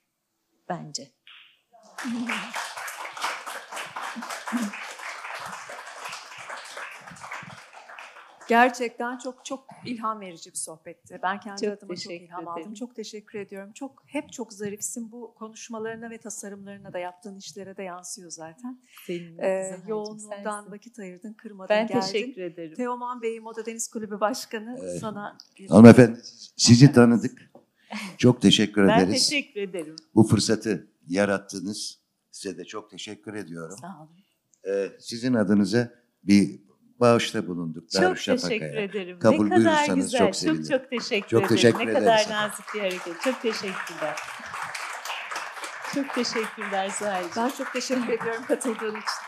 [0.68, 1.12] Bence.
[8.48, 11.20] Gerçekten çok çok ilham verici bir sohbetti.
[11.22, 12.60] Ben kendi Çok adıma çok teşekkür ilham aldım.
[12.62, 12.74] ederim.
[12.74, 13.72] Çok teşekkür ediyorum.
[13.72, 15.12] Çok hep çok zarifsin.
[15.12, 18.80] Bu konuşmalarına ve tasarımlarına da yaptığın işlere de yansıyor zaten.
[19.06, 20.72] Senin Ee, yoğunluğundan sensin.
[20.72, 22.00] vakit ayırdın, kırmadın, Ben geldin.
[22.00, 22.74] teşekkür ederim.
[22.74, 25.00] Teoman Bey Moda Deniz Kulübü Başkanı Evet.
[25.00, 26.20] sana bir Hanımefendi
[26.56, 27.50] sizi tanıdık.
[28.18, 29.28] Çok teşekkür Ben ederiz.
[29.28, 29.96] teşekkür ederim.
[30.14, 31.98] Bu fırsatı yarattınız.
[32.30, 33.76] Size de çok teşekkür ediyorum.
[33.80, 34.16] sağ olun.
[34.68, 35.90] Ee, sizin adınıza
[36.22, 36.60] bir
[37.00, 39.18] bağışta bulunduk Çok teşekkür ederim.
[39.18, 40.18] Kabul ne kadar güzel.
[40.18, 40.64] çok Çok sevinirim.
[40.78, 41.56] çok teşekkür Çok ederim.
[41.56, 43.20] teşekkür ne kadar nazik bir hareket.
[43.24, 44.16] Çok teşekkürler.
[45.94, 47.30] Çok teşekkürler Zuhal'cığım.
[47.36, 49.21] Ben çok teşekkür ediyorum katıldığın için.